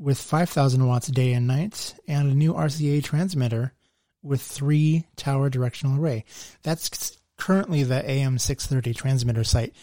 with 0.00 0.18
5,000 0.18 0.86
watts 0.86 1.08
day 1.08 1.34
and 1.34 1.46
night 1.46 1.94
and 2.08 2.32
a 2.32 2.34
new 2.34 2.54
RCA 2.54 3.04
transmitter 3.04 3.74
with 4.22 4.40
three 4.40 5.06
tower 5.14 5.50
directional 5.50 6.00
array. 6.00 6.24
That's 6.62 7.18
currently 7.36 7.82
the 7.82 8.08
AM 8.10 8.38
630 8.38 8.94
transmitter 8.94 9.44
site. 9.44 9.74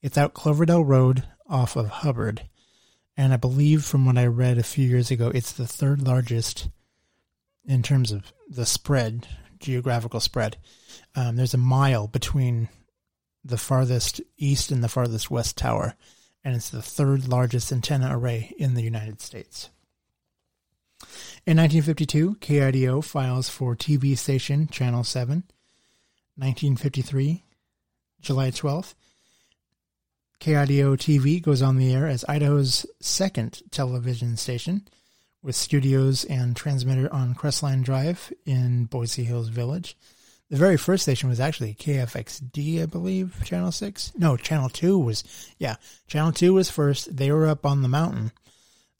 It's 0.00 0.16
out 0.16 0.32
Cloverdale 0.32 0.84
Road 0.84 1.24
off 1.48 1.76
of 1.76 1.88
Hubbard. 1.88 2.48
And 3.16 3.32
I 3.32 3.36
believe 3.36 3.84
from 3.84 4.06
what 4.06 4.16
I 4.16 4.26
read 4.26 4.58
a 4.58 4.62
few 4.62 4.88
years 4.88 5.10
ago, 5.10 5.30
it's 5.34 5.52
the 5.52 5.66
third 5.66 6.02
largest 6.02 6.68
in 7.64 7.82
terms 7.82 8.12
of 8.12 8.32
the 8.48 8.66
spread, 8.66 9.26
geographical 9.58 10.20
spread. 10.20 10.56
Um, 11.16 11.36
there's 11.36 11.54
a 11.54 11.58
mile 11.58 12.06
between 12.06 12.68
the 13.44 13.58
farthest 13.58 14.20
east 14.36 14.70
and 14.70 14.82
the 14.82 14.88
farthest 14.88 15.30
west 15.30 15.56
tower, 15.56 15.94
and 16.44 16.54
it's 16.54 16.70
the 16.70 16.82
third 16.82 17.26
largest 17.28 17.72
antenna 17.72 18.16
array 18.16 18.54
in 18.58 18.74
the 18.74 18.82
United 18.82 19.20
States. 19.20 19.70
In 21.46 21.56
1952, 21.56 22.36
KIDO 22.36 23.02
files 23.02 23.48
for 23.48 23.74
TV 23.74 24.16
station 24.16 24.68
Channel 24.68 25.04
7. 25.04 25.44
1953, 26.36 27.44
July 28.20 28.50
12th, 28.50 28.94
KIDO 30.40 30.96
TV 30.96 31.40
goes 31.40 31.62
on 31.62 31.76
the 31.78 31.94
air 31.94 32.06
as 32.06 32.24
Idaho's 32.28 32.84
second 33.00 33.62
television 33.70 34.36
station 34.36 34.86
with 35.42 35.54
studios 35.54 36.24
and 36.24 36.56
transmitter 36.56 37.10
on 37.12 37.34
Crestline 37.34 37.82
Drive 37.82 38.32
in 38.44 38.86
Boise 38.86 39.24
Hills 39.24 39.48
Village. 39.48 39.96
The 40.50 40.56
very 40.56 40.76
first 40.76 41.02
station 41.02 41.28
was 41.28 41.40
actually 41.40 41.74
KFXD, 41.74 42.82
I 42.82 42.86
believe, 42.86 43.40
Channel 43.44 43.72
6. 43.72 44.12
No, 44.16 44.36
Channel 44.36 44.68
2 44.68 44.98
was, 44.98 45.24
yeah, 45.58 45.76
Channel 46.06 46.32
2 46.32 46.54
was 46.54 46.70
first. 46.70 47.16
They 47.16 47.32
were 47.32 47.46
up 47.46 47.64
on 47.64 47.82
the 47.82 47.88
mountain 47.88 48.30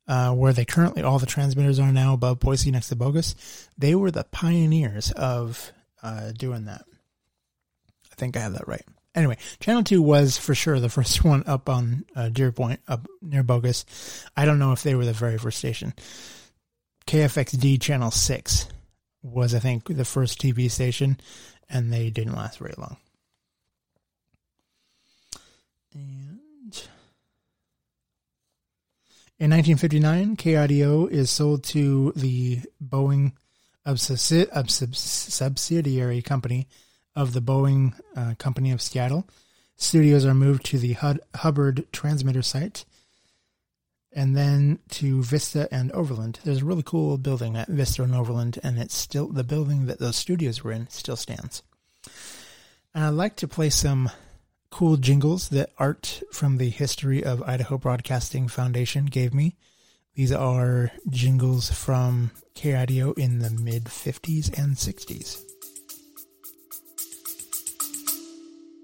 uh, 0.09 0.33
where 0.33 0.53
they 0.53 0.65
currently, 0.65 1.03
all 1.03 1.19
the 1.19 1.27
transmitters 1.27 1.79
are 1.79 1.93
now 1.93 2.15
above 2.15 2.41
Boise 2.41 2.71
next 2.71 2.89
to 2.89 2.97
Bogus. 2.97 3.69
They 3.77 3.95
were 3.95 4.11
the 4.11 4.25
pioneers 4.25 5.13
of 5.13 5.73
uh, 6.03 6.33
doing 6.33 6.65
that. 6.65 6.83
I 8.11 8.15
think 8.17 8.37
I 8.37 8.41
have 8.41 8.55
that 8.55 8.69
right. 8.69 8.85
Anyway, 9.15 9.37
Channel 9.61 9.85
2 9.85 10.03
was 10.03 10.39
for 10.39 10.55
sure 10.55 10.81
the 10.81 10.89
first 10.89 11.25
one 11.25 11.45
up 11.47 11.69
on 11.69 12.05
uh, 12.17 12.31
Deer 12.31 12.53
Point, 12.53 12.81
up 12.89 13.07
near 13.21 13.43
Bogus. 13.43 13.85
I 14.37 14.45
don't 14.45 14.59
know 14.59 14.73
if 14.73 14.83
they 14.83 14.95
were 14.95 15.05
the 15.05 15.13
very 15.13 15.39
first 15.39 15.59
station. 15.59 15.95
KFXD 17.07 17.81
Channel 17.81 18.11
6 18.11 18.69
was, 19.25 19.55
I 19.55 19.59
think, 19.59 19.89
the 19.89 20.05
first 20.05 20.41
TV 20.41 20.71
station, 20.71 21.19
and 21.69 21.93
they 21.93 22.11
didn't 22.11 22.37
last 22.37 22.59
very 22.59 22.75
long. 22.77 22.99
And 25.95 26.39
in 29.39 29.51
1959, 29.51 30.37
KIDO 30.37 31.11
is 31.11 31.31
sold 31.31 31.65
to 31.65 32.13
the 32.15 32.61
Boeing 32.83 33.33
subsidiary 33.87 36.23
company 36.23 36.69
of 37.17 37.33
the 37.33 37.43
Boeing 37.43 37.95
uh, 38.17 38.35
Company 38.39 38.73
of 38.73 38.83
Seattle. 38.83 39.29
Studios 39.77 40.25
are 40.25 40.35
moved 40.35 40.65
to 40.67 40.79
the 40.79 40.97
Hubbard 41.35 41.87
transmitter 41.93 42.43
site 42.43 42.85
and 44.15 44.37
then 44.37 44.79
to 44.89 45.23
Vista 45.23 45.69
and 45.73 45.91
Overland. 45.93 46.39
There's 46.45 46.63
a 46.63 46.65
really 46.65 46.85
cool 46.85 47.19
building 47.19 47.57
at 47.57 47.69
Vista 47.69 48.03
and 48.03 48.15
Overland, 48.15 48.59
and 48.63 48.79
it's 48.79 48.95
still 48.95 49.27
the 49.27 49.45
building 49.45 49.87
that 49.87 49.99
those 49.99 50.17
studios 50.17 50.63
were 50.63 50.73
in 50.73 50.89
still 50.89 51.17
stands. 51.17 51.63
And 52.95 53.05
I'd 53.05 53.11
like 53.11 53.37
to 53.37 53.49
play 53.49 53.71
some 53.71 54.11
cool 54.71 54.97
jingles 54.97 55.49
that 55.49 55.71
Art 55.79 56.23
from 56.33 56.59
the 56.59 56.71
History 56.71 57.25
of 57.25 57.43
Idaho 57.43 57.77
Broadcasting 57.77 58.49
Foundation 58.49 59.07
gave 59.07 59.35
me. 59.35 59.57
These 60.15 60.33
are 60.33 60.93
jingles 61.11 61.73
from 61.73 62.31
KIDO 62.55 63.19
in 63.19 63.41
the 63.41 63.51
mid 63.51 63.87
50s 63.87 64.57
and 64.57 64.77
60s. 64.77 65.43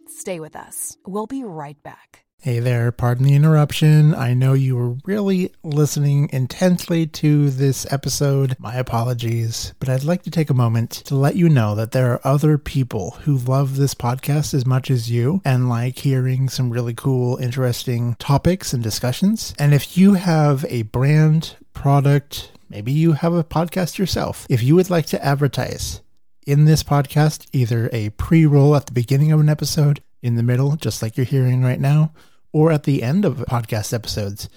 Stay 0.08 0.40
with 0.40 0.56
us. 0.56 0.96
We'll 1.06 1.28
be 1.28 1.44
right 1.44 1.80
back. 1.82 2.09
Hey 2.42 2.58
there, 2.58 2.90
pardon 2.90 3.26
the 3.26 3.34
interruption. 3.34 4.14
I 4.14 4.32
know 4.32 4.54
you 4.54 4.74
were 4.74 4.96
really 5.04 5.52
listening 5.62 6.30
intensely 6.32 7.06
to 7.06 7.50
this 7.50 7.86
episode. 7.92 8.56
My 8.58 8.76
apologies, 8.76 9.74
but 9.78 9.90
I'd 9.90 10.04
like 10.04 10.22
to 10.22 10.30
take 10.30 10.48
a 10.48 10.54
moment 10.54 10.90
to 11.04 11.16
let 11.16 11.36
you 11.36 11.50
know 11.50 11.74
that 11.74 11.92
there 11.92 12.14
are 12.14 12.26
other 12.26 12.56
people 12.56 13.10
who 13.24 13.36
love 13.36 13.76
this 13.76 13.92
podcast 13.92 14.54
as 14.54 14.64
much 14.64 14.90
as 14.90 15.10
you 15.10 15.42
and 15.44 15.68
like 15.68 15.98
hearing 15.98 16.48
some 16.48 16.70
really 16.70 16.94
cool, 16.94 17.36
interesting 17.36 18.14
topics 18.14 18.72
and 18.72 18.82
discussions. 18.82 19.52
And 19.58 19.74
if 19.74 19.98
you 19.98 20.14
have 20.14 20.64
a 20.70 20.84
brand, 20.84 21.56
product, 21.74 22.52
maybe 22.70 22.90
you 22.90 23.12
have 23.12 23.34
a 23.34 23.44
podcast 23.44 23.98
yourself, 23.98 24.46
if 24.48 24.62
you 24.62 24.76
would 24.76 24.88
like 24.88 25.04
to 25.08 25.22
advertise 25.22 26.00
in 26.46 26.64
this 26.64 26.82
podcast, 26.82 27.46
either 27.52 27.90
a 27.92 28.08
pre 28.08 28.46
roll 28.46 28.74
at 28.76 28.86
the 28.86 28.92
beginning 28.92 29.30
of 29.30 29.40
an 29.40 29.50
episode, 29.50 30.00
in 30.22 30.36
the 30.36 30.42
middle, 30.42 30.76
just 30.76 31.02
like 31.02 31.16
you're 31.16 31.24
hearing 31.24 31.62
right 31.62 31.80
now, 31.80 32.12
or 32.52 32.72
at 32.72 32.84
the 32.84 33.02
end 33.02 33.24
of 33.24 33.38
podcast 33.48 33.92
episodes, 33.92 34.48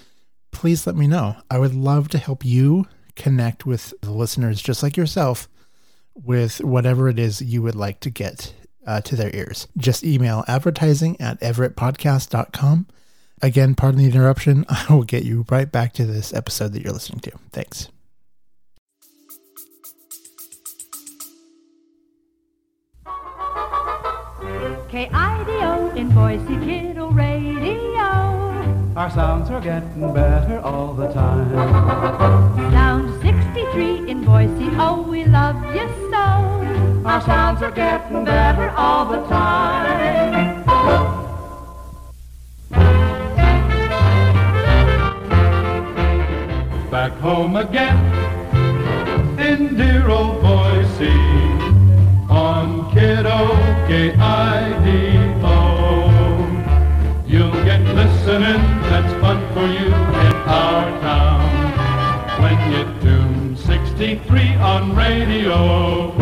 please 0.50 0.86
let 0.86 0.96
me 0.96 1.06
know. 1.06 1.36
I 1.50 1.58
would 1.58 1.74
love 1.74 2.08
to 2.10 2.18
help 2.18 2.44
you 2.44 2.86
connect 3.16 3.64
with 3.66 3.94
the 4.00 4.10
listeners 4.10 4.60
just 4.60 4.82
like 4.82 4.96
yourself 4.96 5.48
with 6.14 6.62
whatever 6.62 7.08
it 7.08 7.18
is 7.18 7.42
you 7.42 7.62
would 7.62 7.74
like 7.74 8.00
to 8.00 8.10
get 8.10 8.52
uh, 8.86 9.00
to 9.02 9.16
their 9.16 9.34
ears. 9.34 9.66
Just 9.76 10.04
email 10.04 10.44
advertising 10.46 11.20
at 11.20 11.40
everettpodcast.com. 11.40 12.86
Again, 13.42 13.74
pardon 13.74 14.00
the 14.00 14.06
interruption. 14.06 14.64
I 14.68 14.86
will 14.90 15.04
get 15.04 15.24
you 15.24 15.44
right 15.50 15.70
back 15.70 15.92
to 15.94 16.06
this 16.06 16.32
episode 16.32 16.72
that 16.72 16.82
you're 16.82 16.92
listening 16.92 17.20
to. 17.20 17.32
Thanks. 17.52 17.88
KIDO 24.88 25.96
in 25.96 26.08
Boise 26.10 26.56
Kiddo 26.64 27.10
Radio. 27.10 27.43
Our 28.96 29.10
sounds 29.10 29.50
are 29.50 29.60
getting 29.60 30.14
better 30.14 30.60
all 30.60 30.94
the 30.94 31.08
time. 31.12 31.50
Sound 32.70 33.22
63 33.22 34.08
in 34.08 34.24
Boise, 34.24 34.68
oh, 34.78 35.02
we 35.02 35.24
love 35.24 35.56
you 35.74 35.88
so. 36.12 36.16
Our 37.04 37.20
sounds 37.22 37.60
are 37.60 37.72
getting 37.72 38.24
better 38.24 38.70
all 38.76 39.04
the 39.06 39.26
time. 39.26 40.64
Back 46.88 47.12
home 47.14 47.56
again 47.56 47.98
in 49.40 49.74
dear 49.76 50.08
old 50.08 50.40
Boise 50.40 51.10
on 52.30 52.92
Kiddo, 52.92 53.56
K-I-D-O. 53.88 55.64
You'll 57.26 57.64
get 57.64 57.80
listening, 57.80 58.73
that's 58.94 59.14
fun 59.20 59.38
for 59.52 59.66
you 59.66 59.86
in 59.86 60.34
our 60.46 60.86
town. 61.00 61.42
When 62.42 62.58
you 62.72 62.82
tune 63.00 63.56
63 63.56 64.54
on 64.72 64.94
radio. 64.94 66.12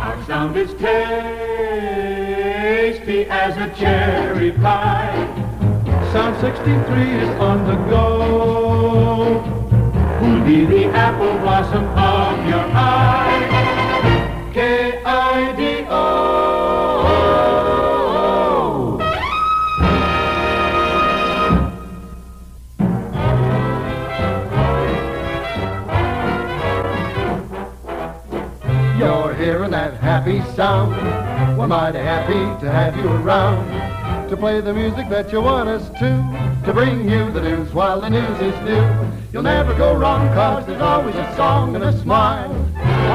Our 0.00 0.16
sound 0.26 0.56
is 0.56 0.74
tasty 0.74 0.90
as 3.26 3.56
a 3.56 3.68
cherry 3.78 4.50
pie. 4.50 5.14
Sound 6.12 6.36
63 6.40 7.10
is 7.24 7.28
on 7.38 7.64
the 7.68 7.76
go. 7.88 8.06
Who'll 10.18 10.44
be 10.44 10.64
the 10.64 10.86
apple 10.86 11.38
blossom 11.38 11.84
of 11.84 12.48
your 12.48 12.66
eye? 12.74 13.42
K-I-D-O. 14.52 15.63
Sound. 30.54 30.94
We're 31.58 31.66
mighty 31.66 31.98
happy 31.98 32.64
to 32.64 32.70
have 32.70 32.96
you 32.96 33.08
around. 33.08 34.28
To 34.30 34.36
play 34.36 34.60
the 34.60 34.72
music 34.72 35.08
that 35.08 35.32
you 35.32 35.40
want 35.40 35.68
us 35.68 35.88
to. 35.98 36.62
To 36.66 36.72
bring 36.72 37.08
you 37.08 37.30
the 37.32 37.40
news 37.40 37.72
while 37.72 38.00
the 38.00 38.08
news 38.08 38.40
is 38.40 38.54
new. 38.62 38.84
You'll 39.32 39.42
never 39.42 39.74
go 39.74 39.94
wrong 39.94 40.28
cause 40.28 40.64
there's 40.66 40.80
always 40.80 41.16
a 41.16 41.34
song 41.36 41.74
and 41.74 41.84
a 41.84 41.92
smile. 42.00 42.52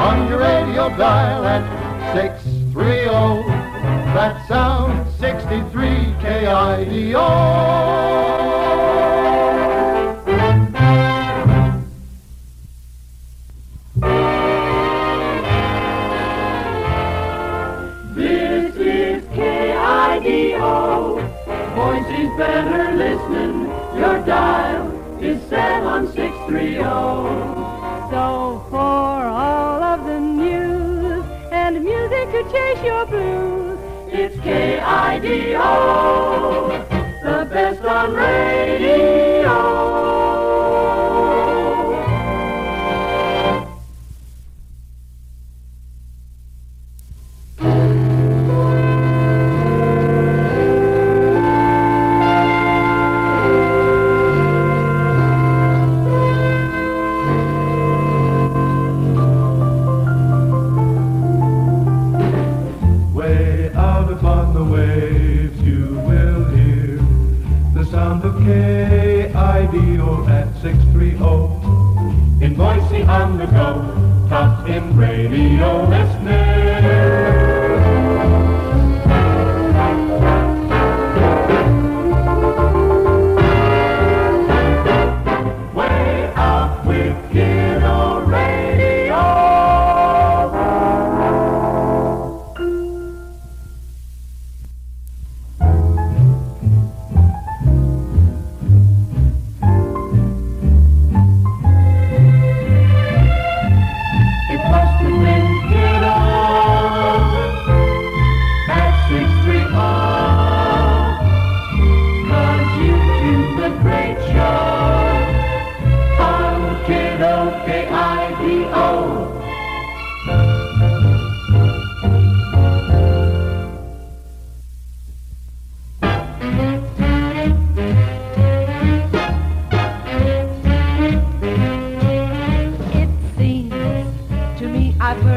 On 0.06 0.28
your 0.28 0.38
radio 0.38 0.88
dial 0.96 1.44
at 1.44 2.14
630. 2.14 3.46
That 4.14 4.46
sound 4.46 5.10
63 5.18 5.88
KIDO. 6.20 7.99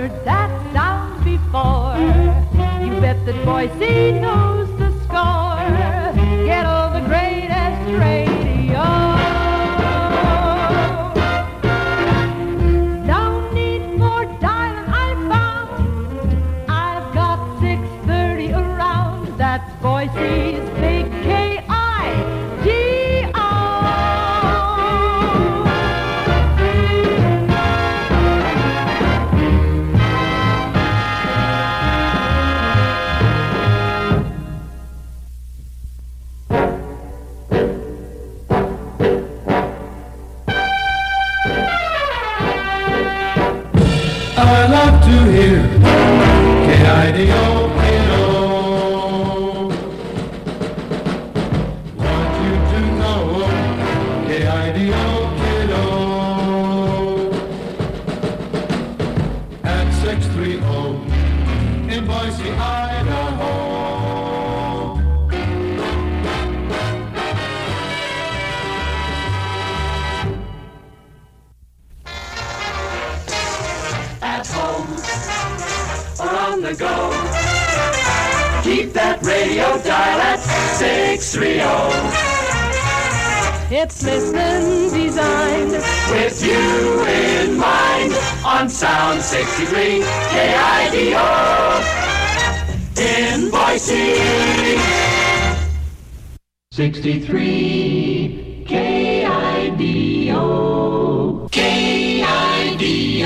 Heard 0.07 0.25
that 0.25 0.73
sound 0.73 1.23
before. 1.23 1.95
You 2.83 2.99
bet 2.99 3.25
that 3.25 3.45
Boise 3.45 4.11
knows 4.19 4.72
630 60.03 61.95
in 61.95 62.05
Boise, 62.05 62.51
Idaho. 62.51 63.63
at 74.21 74.45
home 74.47 74.87
or 76.19 76.29
on 76.37 76.61
the 76.61 76.75
go. 76.75 77.11
Keep 78.61 78.91
that 78.93 79.21
radio 79.23 79.77
dial 79.83 80.19
at 80.19 80.39
630 80.79 81.63
It's 83.73 84.03
listening 84.03 84.91
designed. 84.91 85.71
with 85.71 86.43
you 86.45 87.05
in 87.05 87.57
mind 87.57 88.13
on 88.45 88.67
Sound 88.67 89.21
63 89.21 90.01
KIDO 90.01 91.23
in 92.97 93.49
Boise. 93.49 94.15
63 96.73 98.65
KIDO. 98.67 100.33
KIDO. 101.49 103.23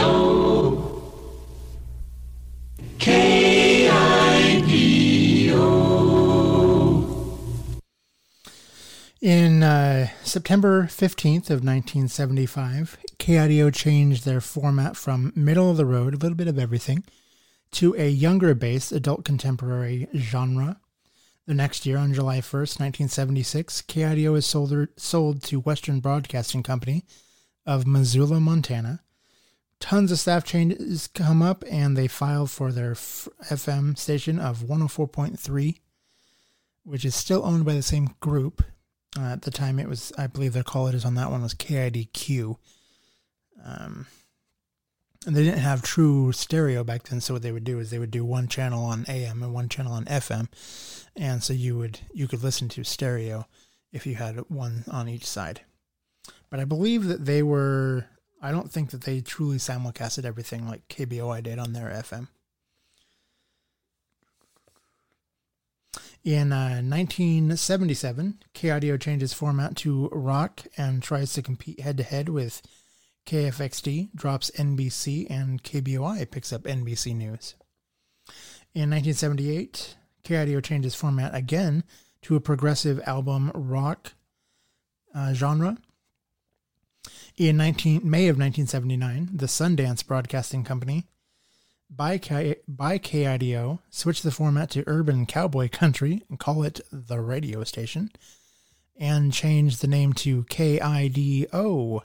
In 9.20 9.64
uh, 9.64 10.08
September 10.24 10.84
15th 10.84 11.50
of 11.50 11.64
1975, 11.64 13.00
KIDO 13.20 13.74
changed 13.74 14.26
their 14.26 14.42
format 14.42 14.96
from 14.96 15.34
middle 15.36 15.70
of 15.70 15.78
the 15.78 15.86
road, 15.86 16.14
a 16.14 16.18
little 16.18 16.36
bit 16.36 16.48
of 16.48 16.60
everything, 16.60 17.04
to 17.72 17.96
a 17.96 18.10
younger 18.10 18.54
based 18.54 18.92
adult 18.92 19.26
contemporary 19.26 20.08
genre. 20.16 20.80
The 21.46 21.54
next 21.54 21.86
year, 21.86 21.98
on 21.98 22.14
July 22.14 22.40
1st, 22.40 22.80
1976, 22.80 23.82
KIDO 23.84 24.36
is 24.36 24.46
sold, 24.46 24.88
sold 24.98 25.44
to 25.44 25.62
Western 25.62 26.00
Broadcasting 26.02 26.62
Company 26.62 27.06
of 27.66 27.88
Missoula, 27.88 28.40
Montana. 28.40 29.02
Tons 29.80 30.12
of 30.12 30.20
staff 30.20 30.44
changes 30.44 31.08
come 31.08 31.42
up, 31.42 31.64
and 31.70 31.96
they 31.96 32.08
file 32.08 32.48
for 32.48 32.72
their 32.72 32.92
f- 32.92 33.28
FM 33.50 33.98
station 33.98 34.40
of 34.40 34.60
104.3, 34.60 35.80
which 36.84 37.06
is 37.06 37.16
still 37.16 37.46
owned 37.46 37.64
by 37.64 37.74
the 37.74 37.82
same 37.82 38.16
group. 38.20 38.64
Uh, 39.18 39.34
at 39.34 39.44
the 39.44 39.52
time, 39.52 39.80
it 39.80 39.88
was, 39.88 40.12
I 40.18 40.28
believe, 40.28 40.54
their 40.54 40.64
call 40.64 40.88
it 40.88 40.96
is 40.96 41.06
on 41.06 41.16
that 41.16 41.32
one 41.32 41.44
was 41.44 41.54
KIDQ. 41.54 42.58
Um, 43.64 44.08
and 45.26 45.36
they 45.36 45.44
didn't 45.44 45.60
have 45.60 45.82
true 45.82 46.32
stereo 46.32 46.84
back 46.84 47.04
then, 47.04 47.20
so 47.20 47.34
what 47.34 47.44
they 47.44 47.52
would 47.52 47.64
do 47.64 47.80
is 47.80 47.90
they 47.90 48.00
would 48.00 48.12
do 48.12 48.24
one 48.24 48.48
channel 48.48 48.86
on 48.86 49.06
AM 49.10 49.44
and 49.44 49.54
one 49.54 49.68
channel 49.68 49.94
on 49.94 50.06
FM, 50.06 50.48
and 51.16 51.44
so 51.44 51.54
you 51.54 51.78
would 51.78 52.00
you 52.14 52.28
could 52.28 52.44
listen 52.44 52.70
to 52.70 52.84
stereo 52.84 53.46
if 53.92 54.06
you 54.06 54.16
had 54.16 54.38
one 54.50 54.84
on 54.90 55.10
each 55.10 55.26
side. 55.26 55.62
But 56.50 56.60
I 56.60 56.66
believe 56.66 57.06
that 57.06 57.26
they 57.26 57.44
were. 57.44 58.06
I 58.42 58.52
don't 58.52 58.72
think 58.72 58.92
that 58.92 59.02
they 59.02 59.20
truly 59.20 59.58
simulcasted 59.58 60.24
everything 60.24 60.68
like 60.68 60.88
KBOI 60.88 61.44
did 61.44 61.58
on 61.60 61.74
their 61.74 61.90
FM. 61.90 62.28
In 66.24 66.52
uh, 66.52 66.82
1977, 66.84 68.40
KIDO 68.54 69.00
changes 69.00 69.34
format 69.34 69.76
to 69.78 70.10
rock 70.12 70.62
and 70.78 71.02
tries 71.02 71.34
to 71.34 71.42
compete 71.42 71.80
head 71.80 71.98
to 71.98 72.04
head 72.04 72.30
with 72.30 72.62
KFXD, 73.28 74.16
drops 74.16 74.50
NBC, 74.56 75.30
and 75.30 75.62
KBOI 75.62 76.32
picks 76.32 76.52
up 76.52 76.64
NBC 76.64 77.16
News. 77.16 77.56
In 78.74 78.90
1978, 78.90 79.96
KIDO 80.24 80.64
changes 80.64 80.96
format 80.96 81.36
again 81.36 81.84
to 82.24 82.36
a 82.36 82.42
progressive 82.42 83.00
album 83.06 83.52
rock 83.54 84.14
uh, 85.14 85.34
genre. 85.34 85.78
In 87.38 87.58
19, 87.58 88.02
May 88.04 88.28
of 88.28 88.38
1979, 88.38 89.30
the 89.34 89.46
Sundance 89.46 90.06
Broadcasting 90.06 90.64
Company 90.64 91.06
by, 91.90 92.18
K, 92.18 92.56
by 92.68 92.98
KIDO 92.98 93.80
switched 93.90 94.24
the 94.24 94.32
format 94.32 94.70
to 94.72 94.84
urban 94.88 95.26
cowboy 95.26 95.70
country 95.70 96.24
and 96.30 96.40
call 96.40 96.64
it 96.64 96.82
the 96.92 97.20
radio 97.20 97.64
station 97.64 98.12
and 98.98 99.32
changed 99.32 99.82
the 99.82 99.88
name 99.88 100.14
to 100.14 100.44
KIDO. 100.46 102.02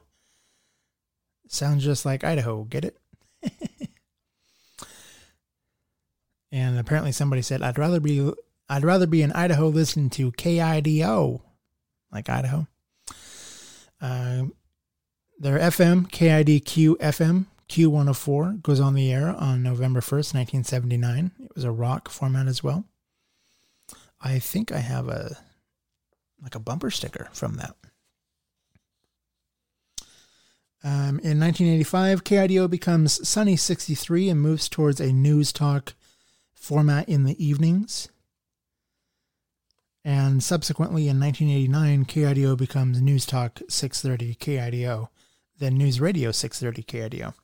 Sounds 1.52 1.84
just 1.84 2.06
like 2.06 2.24
Idaho, 2.24 2.64
get 2.64 2.86
it? 2.86 2.96
and 6.50 6.78
apparently 6.78 7.12
somebody 7.12 7.42
said 7.42 7.60
I'd 7.62 7.76
rather 7.76 8.00
be 8.00 8.32
I'd 8.70 8.84
rather 8.84 9.06
be 9.06 9.20
in 9.20 9.32
Idaho 9.32 9.68
listening 9.68 10.08
to 10.10 10.32
KIDO 10.32 11.42
like 12.10 12.30
Idaho. 12.30 12.66
Uh, 14.00 14.44
their 15.38 15.58
FM, 15.58 16.10
KIDQ 16.10 16.96
FM, 16.96 17.44
Q104 17.68 18.62
goes 18.62 18.80
on 18.80 18.94
the 18.94 19.12
air 19.12 19.28
on 19.28 19.62
November 19.62 20.00
1st, 20.00 20.34
1979. 20.34 21.32
It 21.38 21.50
was 21.54 21.64
a 21.64 21.70
rock 21.70 22.08
format 22.08 22.46
as 22.46 22.64
well. 22.64 22.86
I 24.22 24.38
think 24.38 24.72
I 24.72 24.78
have 24.78 25.08
a 25.08 25.36
like 26.42 26.54
a 26.54 26.60
bumper 26.60 26.90
sticker 26.90 27.28
from 27.34 27.56
that. 27.56 27.76
Um, 30.84 31.20
in 31.20 31.38
1985, 31.38 32.24
KIDO 32.24 32.68
becomes 32.68 33.26
Sunny 33.26 33.56
63 33.56 34.28
and 34.30 34.40
moves 34.40 34.68
towards 34.68 35.00
a 35.00 35.12
news 35.12 35.52
talk 35.52 35.94
format 36.54 37.08
in 37.08 37.24
the 37.24 37.44
evenings. 37.44 38.08
And 40.04 40.42
subsequently, 40.42 41.08
in 41.08 41.20
1989, 41.20 42.06
KIDO 42.06 42.56
becomes 42.56 43.00
News 43.00 43.24
Talk 43.24 43.60
630 43.68 44.34
KIDO, 44.34 45.08
then 45.58 45.78
News 45.78 46.00
Radio 46.00 46.32
630 46.32 46.82
KIDO. 46.82 47.34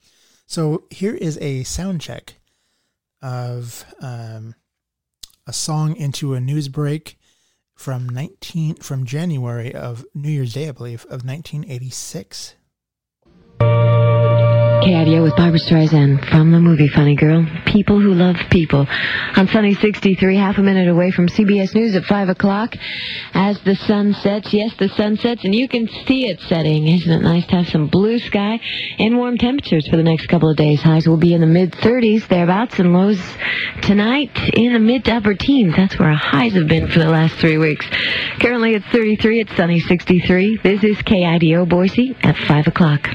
So 0.46 0.84
here 0.90 1.14
is 1.14 1.38
a 1.38 1.62
sound 1.62 2.00
check 2.00 2.34
of 3.22 3.84
um, 4.00 4.56
a 5.46 5.52
song 5.52 5.94
into 5.94 6.34
a 6.34 6.40
news 6.40 6.68
break 6.68 7.16
from 7.76 8.08
19 8.08 8.76
from 8.76 9.06
January 9.06 9.72
of 9.72 10.04
New 10.14 10.30
Year's 10.30 10.54
Day, 10.54 10.68
I 10.68 10.72
believe, 10.72 11.04
of 11.04 11.24
1986. 11.24 12.54
KIDO 14.82 15.22
with 15.22 15.34
Barbra 15.34 15.58
Streisand 15.58 16.24
from 16.30 16.52
the 16.52 16.60
movie 16.60 16.86
Funny 16.86 17.16
Girl. 17.16 17.44
People 17.66 18.00
who 18.00 18.14
love 18.14 18.36
people. 18.48 18.86
On 19.36 19.48
Sunny 19.48 19.74
63, 19.74 20.36
half 20.36 20.58
a 20.58 20.62
minute 20.62 20.88
away 20.88 21.10
from 21.10 21.26
CBS 21.26 21.74
News 21.74 21.96
at 21.96 22.04
5 22.04 22.28
o'clock. 22.28 22.76
As 23.34 23.60
the 23.62 23.74
sun 23.74 24.14
sets, 24.14 24.52
yes, 24.52 24.72
the 24.78 24.88
sun 24.90 25.16
sets, 25.16 25.44
and 25.44 25.54
you 25.54 25.68
can 25.68 25.88
see 26.06 26.26
it 26.26 26.40
setting. 26.42 26.86
Isn't 26.86 27.10
it 27.10 27.22
nice 27.22 27.44
to 27.46 27.56
have 27.56 27.68
some 27.68 27.88
blue 27.88 28.20
sky 28.20 28.60
and 28.98 29.16
warm 29.16 29.36
temperatures 29.36 29.88
for 29.88 29.96
the 29.96 30.02
next 30.02 30.26
couple 30.28 30.48
of 30.48 30.56
days? 30.56 30.80
Highs 30.80 31.08
will 31.08 31.16
be 31.16 31.34
in 31.34 31.40
the 31.40 31.46
mid 31.46 31.72
30s, 31.72 32.28
thereabouts, 32.28 32.78
and 32.78 32.92
lows 32.92 33.20
tonight 33.82 34.30
in 34.54 34.74
the 34.74 34.78
mid 34.78 35.04
to 35.06 35.16
upper 35.16 35.34
teens. 35.34 35.74
That's 35.76 35.98
where 35.98 36.10
our 36.10 36.14
highs 36.14 36.54
have 36.54 36.68
been 36.68 36.88
for 36.88 37.00
the 37.00 37.10
last 37.10 37.34
three 37.34 37.58
weeks. 37.58 37.86
Currently 38.40 38.74
it's 38.74 38.86
33, 38.86 39.40
it's 39.40 39.56
Sunny 39.56 39.80
63. 39.80 40.58
This 40.62 40.84
is 40.84 40.96
KIDO 40.98 41.68
Boise 41.68 42.16
at 42.22 42.36
5 42.36 42.68
o'clock. 42.68 43.08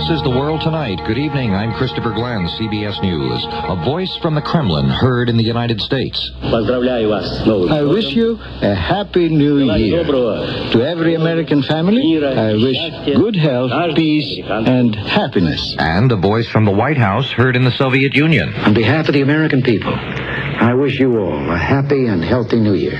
This 0.00 0.08
is 0.08 0.22
The 0.22 0.30
World 0.30 0.62
Tonight. 0.62 0.98
Good 1.06 1.18
evening. 1.18 1.54
I'm 1.54 1.74
Christopher 1.74 2.12
Glenn, 2.12 2.46
CBS 2.46 3.02
News. 3.02 3.44
A 3.46 3.76
voice 3.84 4.16
from 4.22 4.34
the 4.34 4.40
Kremlin 4.40 4.88
heard 4.88 5.28
in 5.28 5.36
the 5.36 5.42
United 5.42 5.80
States. 5.80 6.30
I 6.42 7.82
wish 7.82 8.06
you 8.14 8.38
a 8.40 8.74
happy 8.74 9.28
new 9.28 9.70
year. 9.74 10.04
To 10.04 10.82
every 10.82 11.14
American 11.14 11.62
family, 11.62 12.24
I 12.24 12.54
wish 12.54 12.78
good 13.14 13.36
health, 13.36 13.94
peace, 13.94 14.40
and 14.48 14.94
happiness. 14.96 15.76
And 15.78 16.10
a 16.10 16.16
voice 16.16 16.48
from 16.48 16.64
the 16.64 16.72
White 16.72 16.98
House 16.98 17.30
heard 17.30 17.54
in 17.54 17.64
the 17.64 17.72
Soviet 17.72 18.14
Union. 18.14 18.54
On 18.54 18.72
behalf 18.72 19.08
of 19.08 19.14
the 19.14 19.20
American 19.20 19.62
people, 19.62 19.92
I 19.94 20.72
wish 20.72 20.98
you 20.98 21.18
all 21.18 21.50
a 21.50 21.58
happy 21.58 22.06
and 22.06 22.24
healthy 22.24 22.58
new 22.60 22.74
year. 22.74 22.98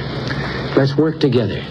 Let's 0.76 0.96
work 0.96 1.18
together 1.18 1.64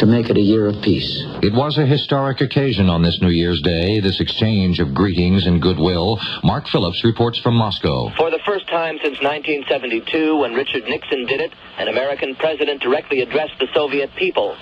to 0.00 0.06
make 0.06 0.30
it 0.30 0.36
a 0.36 0.40
year 0.40 0.66
of 0.66 0.80
peace. 0.82 1.24
It 1.42 1.52
was 1.52 1.76
a 1.76 1.84
historic 1.84 2.40
occasion 2.40 2.88
on 2.88 3.02
this 3.02 3.20
New 3.20 3.28
Year's 3.28 3.60
Day, 3.60 4.00
this 4.00 4.18
exchange 4.18 4.80
of 4.80 4.94
greetings 4.94 5.46
and 5.46 5.60
goodwill. 5.60 6.18
Mark 6.42 6.68
Phillips 6.68 7.04
reports 7.04 7.38
from 7.38 7.54
Moscow. 7.54 8.10
For 8.16 8.30
the 8.30 8.40
first 8.46 8.66
time 8.68 8.96
since 9.04 9.20
1972, 9.20 10.38
when 10.38 10.54
Richard 10.54 10.84
Nixon 10.84 11.26
did 11.26 11.40
it, 11.40 11.52
an 11.76 11.88
American 11.88 12.34
president 12.34 12.80
directly 12.80 13.20
addressed 13.20 13.58
the 13.60 13.68
Soviet 13.74 14.10
people. 14.16 14.56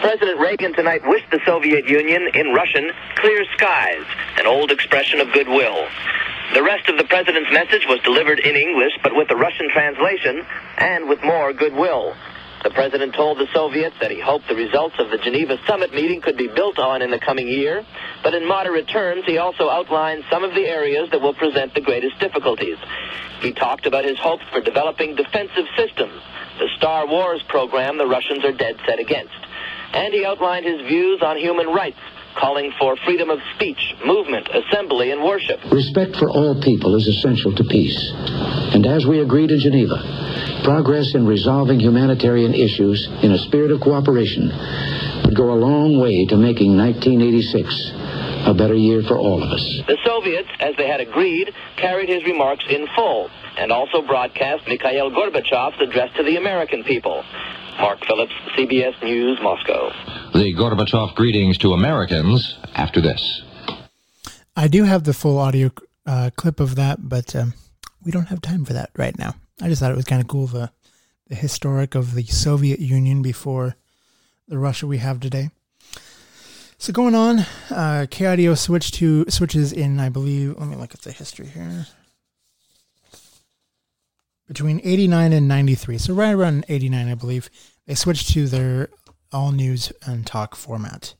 President 0.00 0.40
Reagan 0.40 0.74
tonight 0.74 1.02
wished 1.04 1.30
the 1.30 1.40
Soviet 1.46 1.88
Union, 1.88 2.28
in 2.34 2.52
Russian, 2.52 2.90
clear 3.14 3.44
skies, 3.56 4.04
an 4.38 4.46
old 4.46 4.72
expression 4.72 5.20
of 5.20 5.32
goodwill. 5.32 5.86
The 6.52 6.64
rest 6.64 6.88
of 6.88 6.98
the 6.98 7.04
president's 7.04 7.52
message 7.52 7.86
was 7.86 8.00
delivered 8.02 8.40
in 8.40 8.56
English, 8.56 8.92
but 9.04 9.14
with 9.14 9.28
the 9.28 9.36
Russian 9.36 9.70
translation 9.70 10.44
and 10.78 11.08
with 11.08 11.22
more 11.22 11.52
goodwill. 11.52 12.16
The 12.62 12.70
president 12.70 13.14
told 13.14 13.38
the 13.38 13.48
Soviets 13.54 13.96
that 14.00 14.10
he 14.10 14.20
hoped 14.20 14.48
the 14.48 14.54
results 14.54 14.96
of 14.98 15.10
the 15.10 15.18
Geneva 15.18 15.56
summit 15.66 15.94
meeting 15.94 16.20
could 16.20 16.36
be 16.36 16.48
built 16.48 16.78
on 16.78 17.00
in 17.00 17.10
the 17.10 17.18
coming 17.18 17.48
year, 17.48 17.84
but 18.22 18.34
in 18.34 18.46
moderate 18.46 18.88
terms, 18.88 19.24
he 19.26 19.38
also 19.38 19.68
outlined 19.68 20.24
some 20.30 20.44
of 20.44 20.54
the 20.54 20.66
areas 20.66 21.08
that 21.10 21.20
will 21.20 21.34
present 21.34 21.72
the 21.74 21.80
greatest 21.80 22.18
difficulties. 22.20 22.76
He 23.40 23.52
talked 23.52 23.86
about 23.86 24.04
his 24.04 24.18
hopes 24.18 24.44
for 24.52 24.60
developing 24.60 25.16
defensive 25.16 25.64
systems, 25.76 26.20
the 26.58 26.68
Star 26.76 27.06
Wars 27.06 27.42
program 27.48 27.96
the 27.96 28.06
Russians 28.06 28.44
are 28.44 28.52
dead 28.52 28.76
set 28.86 28.98
against 28.98 29.32
and 29.92 30.14
he 30.14 30.24
outlined 30.24 30.64
his 30.64 30.80
views 30.86 31.20
on 31.22 31.36
human 31.36 31.68
rights, 31.68 31.98
calling 32.38 32.72
for 32.78 32.96
freedom 33.04 33.30
of 33.30 33.38
speech, 33.54 33.94
movement, 34.04 34.48
assembly, 34.48 35.10
and 35.10 35.22
worship. 35.22 35.58
Respect 35.72 36.16
for 36.16 36.30
all 36.30 36.60
people 36.62 36.94
is 36.96 37.06
essential 37.06 37.54
to 37.54 37.64
peace. 37.64 38.12
And 38.72 38.86
as 38.86 39.06
we 39.06 39.20
agreed 39.20 39.50
in 39.50 39.58
Geneva, 39.58 40.29
progress 40.64 41.14
in 41.14 41.26
resolving 41.26 41.80
humanitarian 41.80 42.54
issues 42.54 43.08
in 43.22 43.32
a 43.32 43.38
spirit 43.46 43.70
of 43.70 43.80
cooperation 43.80 44.50
would 45.24 45.36
go 45.36 45.52
a 45.52 45.58
long 45.58 46.00
way 46.00 46.26
to 46.26 46.36
making 46.36 46.76
1986 46.76 47.92
a 48.46 48.54
better 48.54 48.74
year 48.74 49.02
for 49.06 49.18
all 49.18 49.42
of 49.42 49.50
us. 49.50 49.62
The 49.86 49.98
Soviets, 50.04 50.48
as 50.60 50.74
they 50.76 50.88
had 50.88 51.00
agreed, 51.00 51.52
carried 51.76 52.08
his 52.08 52.24
remarks 52.24 52.64
in 52.68 52.86
full 52.96 53.30
and 53.56 53.70
also 53.70 54.02
broadcast 54.02 54.66
Mikhail 54.66 55.10
Gorbachev's 55.10 55.80
address 55.80 56.10
to 56.16 56.22
the 56.22 56.36
American 56.36 56.84
people. 56.84 57.22
Mark 57.78 58.04
Phillips, 58.06 58.32
CBS 58.56 59.02
News, 59.02 59.38
Moscow. 59.42 59.90
The 60.32 60.54
Gorbachev 60.54 61.14
greetings 61.14 61.58
to 61.58 61.72
Americans 61.72 62.56
after 62.74 63.00
this. 63.00 63.42
I 64.56 64.68
do 64.68 64.84
have 64.84 65.04
the 65.04 65.14
full 65.14 65.38
audio 65.38 65.70
uh, 66.06 66.30
clip 66.36 66.60
of 66.60 66.74
that, 66.76 66.98
but 67.08 67.34
um, 67.34 67.54
we 68.04 68.10
don't 68.10 68.26
have 68.26 68.42
time 68.42 68.64
for 68.64 68.74
that 68.74 68.90
right 68.96 69.18
now. 69.18 69.34
I 69.62 69.68
just 69.68 69.80
thought 69.80 69.92
it 69.92 69.96
was 69.96 70.06
kind 70.06 70.22
of 70.22 70.28
cool 70.28 70.46
the 70.46 70.70
the 71.28 71.34
historic 71.36 71.94
of 71.94 72.14
the 72.14 72.24
Soviet 72.24 72.80
Union 72.80 73.22
before 73.22 73.76
the 74.48 74.58
Russia 74.58 74.86
we 74.86 74.98
have 74.98 75.20
today. 75.20 75.50
So 76.76 76.92
going 76.92 77.14
on, 77.14 77.40
uh, 77.70 78.06
KIDO 78.10 78.56
switch 78.58 78.90
to 78.92 79.26
switches 79.28 79.72
in, 79.72 80.00
I 80.00 80.08
believe. 80.08 80.58
Let 80.58 80.68
me 80.68 80.76
look 80.76 80.94
at 80.94 81.02
the 81.02 81.12
history 81.12 81.46
here. 81.46 81.86
Between 84.48 84.80
eighty 84.82 85.06
nine 85.06 85.32
and 85.32 85.46
ninety 85.46 85.74
three, 85.74 85.98
so 85.98 86.14
right 86.14 86.32
around 86.32 86.64
eighty 86.68 86.88
nine, 86.88 87.08
I 87.08 87.14
believe, 87.14 87.50
they 87.86 87.94
switched 87.94 88.30
to 88.30 88.48
their 88.48 88.88
all 89.32 89.52
news 89.52 89.92
and 90.04 90.26
talk 90.26 90.56
format. 90.56 91.14